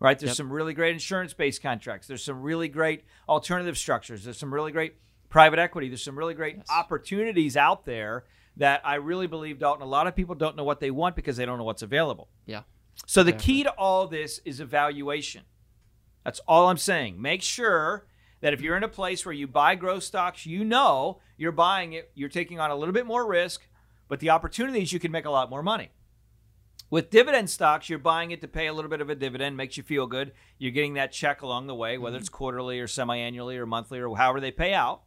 right? 0.00 0.18
There's 0.18 0.30
yep. 0.30 0.36
some 0.36 0.52
really 0.52 0.74
great 0.74 0.92
insurance 0.92 1.32
based 1.32 1.62
contracts. 1.62 2.06
There's 2.06 2.24
some 2.24 2.42
really 2.42 2.68
great 2.68 3.04
alternative 3.28 3.76
structures. 3.76 4.24
There's 4.24 4.38
some 4.38 4.52
really 4.52 4.72
great 4.72 4.94
private 5.28 5.58
equity. 5.58 5.88
There's 5.88 6.04
some 6.04 6.18
really 6.18 6.34
great 6.34 6.56
yes. 6.58 6.66
opportunities 6.70 7.56
out 7.56 7.84
there 7.84 8.24
that 8.56 8.80
I 8.84 8.96
really 8.96 9.26
believe, 9.26 9.58
Dalton, 9.58 9.82
a 9.82 9.86
lot 9.86 10.06
of 10.06 10.16
people 10.16 10.34
don't 10.34 10.56
know 10.56 10.64
what 10.64 10.80
they 10.80 10.90
want 10.90 11.16
because 11.16 11.36
they 11.36 11.46
don't 11.46 11.58
know 11.58 11.64
what's 11.64 11.82
available. 11.82 12.28
Yeah. 12.46 12.62
So 13.06 13.22
the 13.22 13.32
key 13.32 13.62
to 13.62 13.70
all 13.70 14.08
this 14.08 14.40
is 14.44 14.60
evaluation. 14.60 15.42
That's 16.24 16.40
all 16.48 16.68
I'm 16.68 16.78
saying. 16.78 17.22
Make 17.22 17.42
sure 17.42 18.06
that 18.40 18.52
if 18.52 18.60
you're 18.60 18.76
in 18.76 18.82
a 18.82 18.88
place 18.88 19.24
where 19.24 19.32
you 19.32 19.46
buy 19.46 19.76
growth 19.76 20.02
stocks, 20.02 20.46
you 20.46 20.64
know 20.64 21.20
you're 21.36 21.52
buying 21.52 21.92
it, 21.92 22.10
you're 22.14 22.28
taking 22.28 22.58
on 22.58 22.70
a 22.70 22.76
little 22.76 22.92
bit 22.92 23.06
more 23.06 23.26
risk, 23.26 23.66
but 24.08 24.20
the 24.20 24.30
opportunities 24.30 24.92
you 24.92 24.98
can 24.98 25.12
make 25.12 25.24
a 25.24 25.30
lot 25.30 25.50
more 25.50 25.62
money. 25.62 25.90
With 26.90 27.10
dividend 27.10 27.50
stocks, 27.50 27.90
you're 27.90 27.98
buying 27.98 28.30
it 28.30 28.40
to 28.40 28.48
pay 28.48 28.66
a 28.66 28.72
little 28.72 28.90
bit 28.90 29.02
of 29.02 29.10
a 29.10 29.14
dividend, 29.14 29.56
makes 29.56 29.76
you 29.76 29.82
feel 29.82 30.06
good. 30.06 30.32
You're 30.56 30.72
getting 30.72 30.94
that 30.94 31.12
check 31.12 31.42
along 31.42 31.66
the 31.66 31.74
way, 31.74 31.98
whether 31.98 32.16
mm-hmm. 32.16 32.22
it's 32.22 32.30
quarterly 32.30 32.80
or 32.80 32.86
semi 32.86 33.16
annually 33.16 33.58
or 33.58 33.66
monthly 33.66 33.98
or 33.98 34.16
however 34.16 34.40
they 34.40 34.50
pay 34.50 34.72
out. 34.72 35.02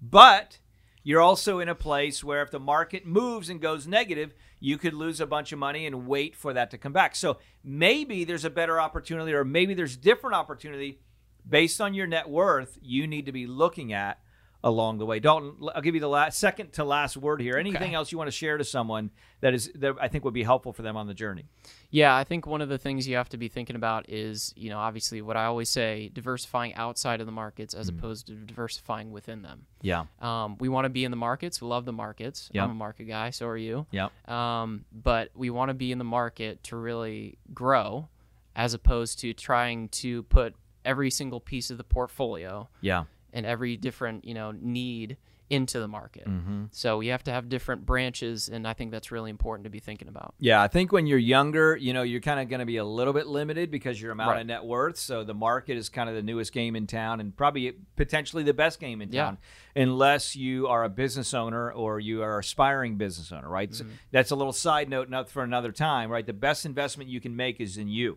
But 0.00 0.58
you're 1.02 1.20
also 1.20 1.58
in 1.58 1.68
a 1.68 1.74
place 1.74 2.22
where 2.22 2.42
if 2.42 2.52
the 2.52 2.60
market 2.60 3.04
moves 3.04 3.48
and 3.48 3.60
goes 3.60 3.86
negative, 3.88 4.34
you 4.60 4.78
could 4.78 4.94
lose 4.94 5.20
a 5.20 5.26
bunch 5.26 5.50
of 5.50 5.58
money 5.58 5.86
and 5.86 6.06
wait 6.06 6.36
for 6.36 6.52
that 6.52 6.70
to 6.70 6.78
come 6.78 6.92
back. 6.92 7.16
So 7.16 7.38
maybe 7.64 8.22
there's 8.22 8.44
a 8.44 8.50
better 8.50 8.80
opportunity, 8.80 9.32
or 9.32 9.44
maybe 9.44 9.74
there's 9.74 9.96
different 9.96 10.36
opportunity 10.36 11.00
based 11.48 11.80
on 11.80 11.94
your 11.94 12.06
net 12.06 12.28
worth 12.28 12.78
you 12.80 13.08
need 13.08 13.26
to 13.26 13.32
be 13.32 13.48
looking 13.48 13.92
at 13.92 14.20
along 14.64 14.98
the 14.98 15.06
way. 15.06 15.18
Dalton, 15.18 15.56
I'll 15.74 15.82
give 15.82 15.94
you 15.94 16.00
the 16.00 16.08
last 16.08 16.38
second 16.38 16.72
to 16.74 16.84
last 16.84 17.16
word 17.16 17.40
here. 17.40 17.56
Anything 17.56 17.82
okay. 17.82 17.94
else 17.94 18.12
you 18.12 18.18
want 18.18 18.28
to 18.28 18.36
share 18.36 18.58
to 18.58 18.64
someone 18.64 19.10
that 19.40 19.54
is 19.54 19.72
that 19.76 19.96
I 20.00 20.08
think 20.08 20.24
would 20.24 20.34
be 20.34 20.44
helpful 20.44 20.72
for 20.72 20.82
them 20.82 20.96
on 20.96 21.06
the 21.06 21.14
journey? 21.14 21.46
Yeah, 21.90 22.14
I 22.14 22.24
think 22.24 22.46
one 22.46 22.60
of 22.60 22.68
the 22.68 22.78
things 22.78 23.08
you 23.08 23.16
have 23.16 23.28
to 23.30 23.36
be 23.36 23.48
thinking 23.48 23.74
about 23.74 24.08
is, 24.08 24.52
you 24.56 24.70
know, 24.70 24.78
obviously 24.78 25.20
what 25.20 25.36
I 25.36 25.46
always 25.46 25.68
say, 25.68 26.10
diversifying 26.12 26.74
outside 26.74 27.20
of 27.20 27.26
the 27.26 27.32
markets 27.32 27.74
as 27.74 27.90
mm. 27.90 27.98
opposed 27.98 28.28
to 28.28 28.34
diversifying 28.34 29.10
within 29.10 29.42
them. 29.42 29.66
Yeah. 29.80 30.04
Um, 30.20 30.56
we 30.58 30.68
want 30.68 30.84
to 30.84 30.90
be 30.90 31.04
in 31.04 31.10
the 31.10 31.16
markets. 31.16 31.60
We 31.60 31.66
love 31.66 31.84
the 31.84 31.92
markets. 31.92 32.48
Yep. 32.52 32.64
I'm 32.64 32.70
a 32.70 32.74
market 32.74 33.04
guy, 33.04 33.30
so 33.30 33.46
are 33.48 33.56
you. 33.56 33.86
Yeah. 33.90 34.08
Um, 34.26 34.84
but 34.92 35.30
we 35.34 35.50
want 35.50 35.70
to 35.70 35.74
be 35.74 35.90
in 35.90 35.98
the 35.98 36.04
market 36.04 36.62
to 36.64 36.76
really 36.76 37.38
grow 37.52 38.08
as 38.54 38.74
opposed 38.74 39.18
to 39.20 39.32
trying 39.32 39.88
to 39.88 40.22
put 40.24 40.54
every 40.84 41.10
single 41.10 41.40
piece 41.40 41.70
of 41.70 41.78
the 41.78 41.84
portfolio 41.84 42.68
yeah 42.80 43.04
and 43.32 43.46
every 43.46 43.76
different 43.76 44.24
you 44.24 44.34
know 44.34 44.52
need 44.52 45.16
into 45.52 45.78
the 45.78 45.86
market. 45.86 46.26
Mm-hmm. 46.26 46.64
So 46.70 47.00
you 47.00 47.10
have 47.10 47.24
to 47.24 47.30
have 47.30 47.50
different 47.50 47.84
branches, 47.84 48.48
and 48.48 48.66
I 48.66 48.72
think 48.72 48.90
that's 48.90 49.12
really 49.12 49.28
important 49.28 49.64
to 49.64 49.70
be 49.70 49.80
thinking 49.80 50.08
about. 50.08 50.34
Yeah, 50.38 50.62
I 50.62 50.68
think 50.68 50.92
when 50.92 51.06
you're 51.06 51.18
younger, 51.18 51.76
you 51.76 51.92
know, 51.92 52.00
you're 52.00 52.22
kind 52.22 52.40
of 52.40 52.48
going 52.48 52.60
to 52.60 52.66
be 52.66 52.78
a 52.78 52.84
little 52.84 53.12
bit 53.12 53.26
limited 53.26 53.70
because 53.70 54.00
your 54.00 54.12
amount 54.12 54.30
right. 54.30 54.40
of 54.40 54.46
net 54.46 54.64
worth. 54.64 54.96
So 54.96 55.24
the 55.24 55.34
market 55.34 55.76
is 55.76 55.90
kind 55.90 56.08
of 56.08 56.14
the 56.14 56.22
newest 56.22 56.54
game 56.54 56.74
in 56.74 56.86
town, 56.86 57.20
and 57.20 57.36
probably 57.36 57.74
potentially 57.96 58.44
the 58.44 58.54
best 58.54 58.80
game 58.80 59.02
in 59.02 59.10
town, 59.10 59.36
yeah. 59.76 59.82
unless 59.82 60.34
you 60.34 60.68
are 60.68 60.84
a 60.84 60.88
business 60.88 61.34
owner 61.34 61.70
or 61.70 62.00
you 62.00 62.22
are 62.22 62.38
aspiring 62.38 62.96
business 62.96 63.30
owner, 63.30 63.48
right? 63.48 63.70
Mm-hmm. 63.70 63.90
So 63.90 63.94
that's 64.10 64.30
a 64.30 64.36
little 64.36 64.54
side 64.54 64.88
note, 64.88 65.10
not 65.10 65.28
for 65.28 65.42
another 65.42 65.70
time, 65.70 66.10
right? 66.10 66.26
The 66.26 66.32
best 66.32 66.64
investment 66.64 67.10
you 67.10 67.20
can 67.20 67.36
make 67.36 67.60
is 67.60 67.76
in 67.76 67.88
you. 67.88 68.16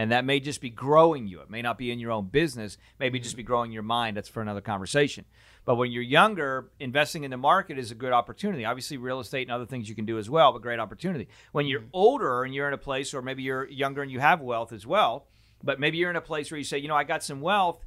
And 0.00 0.12
that 0.12 0.24
may 0.24 0.40
just 0.40 0.62
be 0.62 0.70
growing 0.70 1.26
you. 1.26 1.42
It 1.42 1.50
may 1.50 1.60
not 1.60 1.76
be 1.76 1.90
in 1.90 1.98
your 1.98 2.10
own 2.10 2.28
business, 2.28 2.78
maybe 2.98 3.20
just 3.20 3.36
be 3.36 3.42
growing 3.42 3.70
your 3.70 3.82
mind. 3.82 4.16
That's 4.16 4.30
for 4.30 4.40
another 4.40 4.62
conversation. 4.62 5.26
But 5.66 5.74
when 5.74 5.92
you're 5.92 6.02
younger, 6.02 6.70
investing 6.80 7.24
in 7.24 7.30
the 7.30 7.36
market 7.36 7.78
is 7.78 7.90
a 7.90 7.94
good 7.94 8.14
opportunity. 8.14 8.64
Obviously, 8.64 8.96
real 8.96 9.20
estate 9.20 9.42
and 9.42 9.50
other 9.50 9.66
things 9.66 9.90
you 9.90 9.94
can 9.94 10.06
do 10.06 10.16
as 10.16 10.30
well, 10.30 10.54
but 10.54 10.62
great 10.62 10.78
opportunity. 10.78 11.28
When 11.52 11.66
you're 11.66 11.80
mm-hmm. 11.80 11.90
older 11.92 12.44
and 12.44 12.54
you're 12.54 12.66
in 12.66 12.72
a 12.72 12.78
place, 12.78 13.12
or 13.12 13.20
maybe 13.20 13.42
you're 13.42 13.68
younger 13.68 14.00
and 14.00 14.10
you 14.10 14.20
have 14.20 14.40
wealth 14.40 14.72
as 14.72 14.86
well, 14.86 15.26
but 15.62 15.78
maybe 15.78 15.98
you're 15.98 16.08
in 16.08 16.16
a 16.16 16.22
place 16.22 16.50
where 16.50 16.56
you 16.56 16.64
say, 16.64 16.78
you 16.78 16.88
know, 16.88 16.96
I 16.96 17.04
got 17.04 17.22
some 17.22 17.42
wealth, 17.42 17.84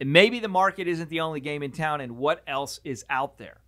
and 0.00 0.12
maybe 0.12 0.40
the 0.40 0.48
market 0.48 0.88
isn't 0.88 1.08
the 1.08 1.20
only 1.20 1.38
game 1.38 1.62
in 1.62 1.70
town, 1.70 2.00
and 2.00 2.16
what 2.16 2.42
else 2.48 2.80
is 2.82 3.04
out 3.08 3.38
there? 3.38 3.60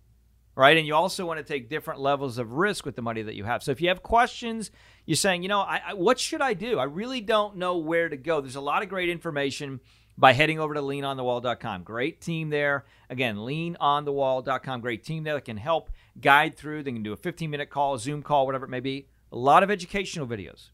Right? 0.55 0.77
And 0.77 0.85
you 0.85 0.95
also 0.95 1.25
want 1.25 1.39
to 1.39 1.43
take 1.43 1.69
different 1.69 1.99
levels 1.99 2.37
of 2.37 2.53
risk 2.53 2.85
with 2.85 2.95
the 2.95 3.01
money 3.01 3.21
that 3.21 3.35
you 3.35 3.43
have. 3.45 3.63
So 3.63 3.71
if 3.71 3.81
you 3.81 3.87
have 3.89 4.03
questions, 4.03 4.71
you're 5.05 5.15
saying, 5.15 5.43
you 5.43 5.49
know, 5.49 5.61
I, 5.61 5.81
I, 5.89 5.93
what 5.93 6.19
should 6.19 6.41
I 6.41 6.53
do? 6.53 6.79
I 6.79 6.83
really 6.83 7.21
don't 7.21 7.57
know 7.57 7.77
where 7.77 8.09
to 8.09 8.17
go. 8.17 8.41
There's 8.41 8.55
a 8.55 8.61
lot 8.61 8.83
of 8.83 8.89
great 8.89 9.09
information 9.09 9.79
by 10.17 10.33
heading 10.33 10.59
over 10.59 10.73
to 10.73 10.81
leanonthewall.com. 10.81 11.83
Great 11.83 12.21
team 12.21 12.49
there. 12.49 12.85
Again, 13.09 13.37
leanonthewall.com. 13.37 14.81
Great 14.81 15.03
team 15.03 15.23
there 15.23 15.35
that 15.35 15.45
can 15.45 15.57
help 15.57 15.89
guide 16.19 16.55
through. 16.57 16.83
They 16.83 16.91
can 16.91 17.03
do 17.03 17.13
a 17.13 17.17
15 17.17 17.49
minute 17.49 17.69
call, 17.69 17.95
a 17.95 17.99
Zoom 17.99 18.21
call, 18.21 18.45
whatever 18.45 18.65
it 18.65 18.69
may 18.69 18.81
be. 18.81 19.07
A 19.31 19.37
lot 19.37 19.63
of 19.63 19.71
educational 19.71 20.27
videos. 20.27 20.69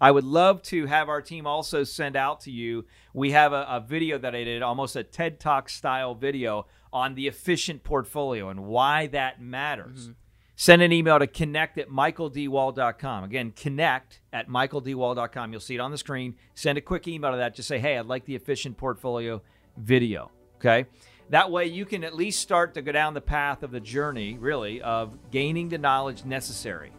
I 0.00 0.10
would 0.10 0.24
love 0.24 0.60
to 0.64 0.86
have 0.86 1.08
our 1.08 1.22
team 1.22 1.46
also 1.46 1.84
send 1.84 2.16
out 2.16 2.40
to 2.42 2.50
you. 2.50 2.84
We 3.14 3.30
have 3.30 3.52
a, 3.52 3.64
a 3.68 3.80
video 3.80 4.18
that 4.18 4.34
I 4.34 4.44
did, 4.44 4.60
almost 4.60 4.96
a 4.96 5.04
TED 5.04 5.38
Talk 5.38 5.68
style 5.68 6.14
video 6.14 6.66
on 6.94 7.16
the 7.16 7.26
efficient 7.26 7.82
portfolio 7.82 8.48
and 8.48 8.64
why 8.64 9.08
that 9.08 9.42
matters. 9.42 10.04
Mm-hmm. 10.04 10.12
Send 10.56 10.82
an 10.82 10.92
email 10.92 11.18
to 11.18 11.26
connect 11.26 11.76
at 11.78 11.88
michaeldwall.com. 11.90 13.24
Again, 13.24 13.52
connect 13.56 14.20
at 14.32 14.48
michaeldwall.com. 14.48 15.50
You'll 15.50 15.60
see 15.60 15.74
it 15.74 15.80
on 15.80 15.90
the 15.90 15.98
screen. 15.98 16.36
Send 16.54 16.78
a 16.78 16.80
quick 16.80 17.08
email 17.08 17.32
to 17.32 17.38
that. 17.38 17.56
Just 17.56 17.66
say, 17.66 17.80
hey, 17.80 17.98
I'd 17.98 18.06
like 18.06 18.24
the 18.24 18.36
efficient 18.36 18.76
portfolio 18.76 19.42
video. 19.76 20.30
Okay. 20.58 20.86
That 21.30 21.50
way 21.50 21.66
you 21.66 21.84
can 21.84 22.04
at 22.04 22.14
least 22.14 22.40
start 22.40 22.74
to 22.74 22.82
go 22.82 22.92
down 22.92 23.14
the 23.14 23.20
path 23.20 23.64
of 23.64 23.72
the 23.72 23.80
journey, 23.80 24.38
really, 24.38 24.80
of 24.80 25.18
gaining 25.32 25.70
the 25.70 25.78
knowledge 25.78 26.24
necessary 26.24 26.92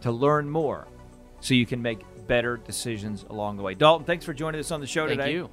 to 0.00 0.10
learn 0.10 0.50
more 0.50 0.88
so 1.38 1.54
you 1.54 1.66
can 1.66 1.80
make 1.80 2.00
better 2.26 2.56
decisions 2.56 3.24
along 3.30 3.56
the 3.56 3.62
way. 3.62 3.74
Dalton, 3.74 4.04
thanks 4.04 4.24
for 4.24 4.34
joining 4.34 4.58
us 4.58 4.72
on 4.72 4.80
the 4.80 4.86
show 4.86 5.06
Thank 5.06 5.20
today. 5.20 5.32
You. 5.34 5.50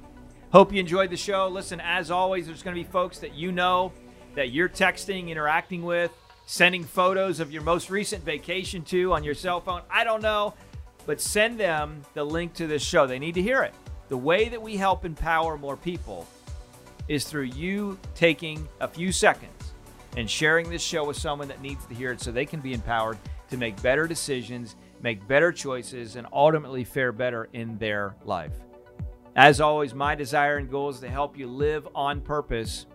Hope 0.50 0.72
you 0.72 0.80
enjoyed 0.80 1.10
the 1.10 1.16
show. 1.16 1.46
Listen, 1.48 1.78
as 1.78 2.10
always, 2.10 2.46
there's 2.46 2.62
going 2.62 2.74
to 2.74 2.82
be 2.82 2.88
folks 2.88 3.18
that 3.18 3.34
you 3.34 3.52
know 3.52 3.92
that 4.34 4.50
you're 4.50 4.68
texting, 4.68 5.28
interacting 5.28 5.82
with, 5.82 6.10
sending 6.46 6.84
photos 6.84 7.38
of 7.38 7.52
your 7.52 7.60
most 7.60 7.90
recent 7.90 8.24
vacation 8.24 8.82
to 8.84 9.12
on 9.12 9.22
your 9.22 9.34
cell 9.34 9.60
phone. 9.60 9.82
I 9.90 10.04
don't 10.04 10.22
know, 10.22 10.54
but 11.04 11.20
send 11.20 11.60
them 11.60 12.00
the 12.14 12.24
link 12.24 12.54
to 12.54 12.66
this 12.66 12.82
show. 12.82 13.06
They 13.06 13.18
need 13.18 13.34
to 13.34 13.42
hear 13.42 13.62
it. 13.62 13.74
The 14.08 14.16
way 14.16 14.48
that 14.48 14.62
we 14.62 14.78
help 14.78 15.04
empower 15.04 15.58
more 15.58 15.76
people 15.76 16.26
is 17.08 17.24
through 17.24 17.42
you 17.42 17.98
taking 18.14 18.66
a 18.80 18.88
few 18.88 19.12
seconds 19.12 19.74
and 20.16 20.30
sharing 20.30 20.70
this 20.70 20.82
show 20.82 21.04
with 21.04 21.18
someone 21.18 21.48
that 21.48 21.60
needs 21.60 21.84
to 21.84 21.94
hear 21.94 22.12
it 22.12 22.22
so 22.22 22.32
they 22.32 22.46
can 22.46 22.60
be 22.60 22.72
empowered 22.72 23.18
to 23.50 23.58
make 23.58 23.80
better 23.82 24.06
decisions, 24.06 24.76
make 25.02 25.28
better 25.28 25.52
choices, 25.52 26.16
and 26.16 26.26
ultimately 26.32 26.84
fare 26.84 27.12
better 27.12 27.50
in 27.52 27.76
their 27.76 28.14
life. 28.24 28.52
As 29.38 29.60
always, 29.60 29.94
my 29.94 30.16
desire 30.16 30.56
and 30.56 30.68
goal 30.68 30.88
is 30.88 30.98
to 30.98 31.08
help 31.08 31.38
you 31.38 31.46
live 31.46 31.86
on 31.94 32.20
purpose 32.20 32.86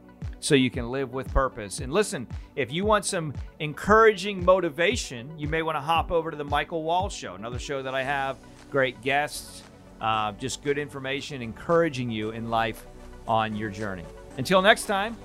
so 0.41 0.55
you 0.55 0.69
can 0.69 0.91
live 0.91 1.13
with 1.13 1.33
purpose. 1.33 1.79
And 1.79 1.93
listen, 1.93 2.27
if 2.57 2.69
you 2.69 2.83
want 2.83 3.05
some 3.05 3.33
encouraging 3.59 4.43
motivation, 4.43 5.31
you 5.39 5.47
may 5.47 5.61
want 5.61 5.77
to 5.77 5.79
hop 5.79 6.11
over 6.11 6.31
to 6.31 6.35
the 6.35 6.43
Michael 6.43 6.83
Wall 6.83 7.07
Show, 7.07 7.35
another 7.35 7.59
show 7.59 7.81
that 7.81 7.95
I 7.95 8.03
have. 8.03 8.35
Great 8.69 9.01
guests, 9.01 9.63
uh, 10.01 10.33
just 10.33 10.61
good 10.65 10.77
information, 10.77 11.41
encouraging 11.41 12.11
you 12.11 12.31
in 12.31 12.49
life 12.49 12.87
on 13.25 13.55
your 13.55 13.69
journey. 13.69 14.03
Until 14.37 14.61
next 14.61 14.83
time, 14.83 15.15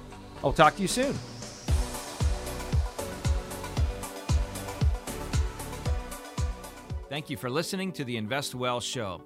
I'll 0.45 0.53
talk 0.53 0.77
to 0.77 0.83
you 0.83 0.87
soon. 0.87 1.15
Thank 7.09 7.29
you 7.29 7.37
for 7.37 7.51
listening 7.51 7.91
to 7.95 8.05
the 8.05 8.17
Invest 8.17 8.55
Well 8.55 8.79
show. 8.79 9.21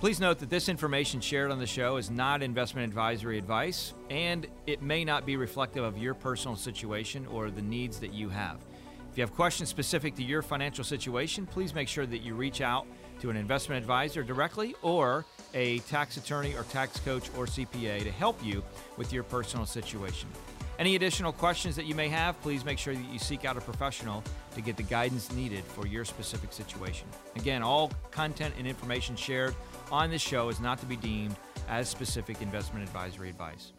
Please 0.00 0.18
note 0.18 0.38
that 0.38 0.48
this 0.48 0.70
information 0.70 1.20
shared 1.20 1.50
on 1.50 1.58
the 1.58 1.66
show 1.66 1.98
is 1.98 2.10
not 2.10 2.42
investment 2.42 2.88
advisory 2.88 3.36
advice, 3.36 3.92
and 4.08 4.46
it 4.66 4.80
may 4.80 5.04
not 5.04 5.26
be 5.26 5.36
reflective 5.36 5.84
of 5.84 5.98
your 5.98 6.14
personal 6.14 6.56
situation 6.56 7.26
or 7.26 7.50
the 7.50 7.60
needs 7.60 8.00
that 8.00 8.14
you 8.14 8.30
have. 8.30 8.56
If 9.12 9.18
you 9.18 9.22
have 9.22 9.34
questions 9.34 9.68
specific 9.68 10.14
to 10.14 10.22
your 10.22 10.40
financial 10.40 10.84
situation, 10.84 11.44
please 11.44 11.74
make 11.74 11.86
sure 11.86 12.06
that 12.06 12.22
you 12.22 12.34
reach 12.34 12.62
out 12.62 12.86
to 13.20 13.28
an 13.28 13.36
investment 13.36 13.78
advisor 13.78 14.22
directly 14.22 14.74
or 14.80 15.26
a 15.52 15.80
tax 15.80 16.16
attorney 16.16 16.54
or 16.54 16.62
tax 16.62 16.98
coach 17.00 17.28
or 17.36 17.44
CPA 17.44 18.02
to 18.02 18.10
help 18.10 18.42
you 18.42 18.64
with 18.96 19.12
your 19.12 19.22
personal 19.22 19.66
situation. 19.66 20.30
Any 20.78 20.96
additional 20.96 21.30
questions 21.30 21.76
that 21.76 21.84
you 21.84 21.94
may 21.94 22.08
have, 22.08 22.40
please 22.40 22.64
make 22.64 22.78
sure 22.78 22.94
that 22.94 23.12
you 23.12 23.18
seek 23.18 23.44
out 23.44 23.58
a 23.58 23.60
professional 23.60 24.24
to 24.54 24.62
get 24.62 24.78
the 24.78 24.82
guidance 24.82 25.30
needed 25.30 25.62
for 25.62 25.86
your 25.86 26.06
specific 26.06 26.54
situation. 26.54 27.06
Again, 27.36 27.62
all 27.62 27.92
content 28.10 28.54
and 28.56 28.66
information 28.66 29.14
shared 29.14 29.54
on 29.90 30.10
this 30.10 30.22
show 30.22 30.48
is 30.48 30.60
not 30.60 30.78
to 30.78 30.86
be 30.86 30.96
deemed 30.96 31.36
as 31.68 31.88
specific 31.88 32.42
investment 32.42 32.84
advisory 32.84 33.28
advice. 33.28 33.72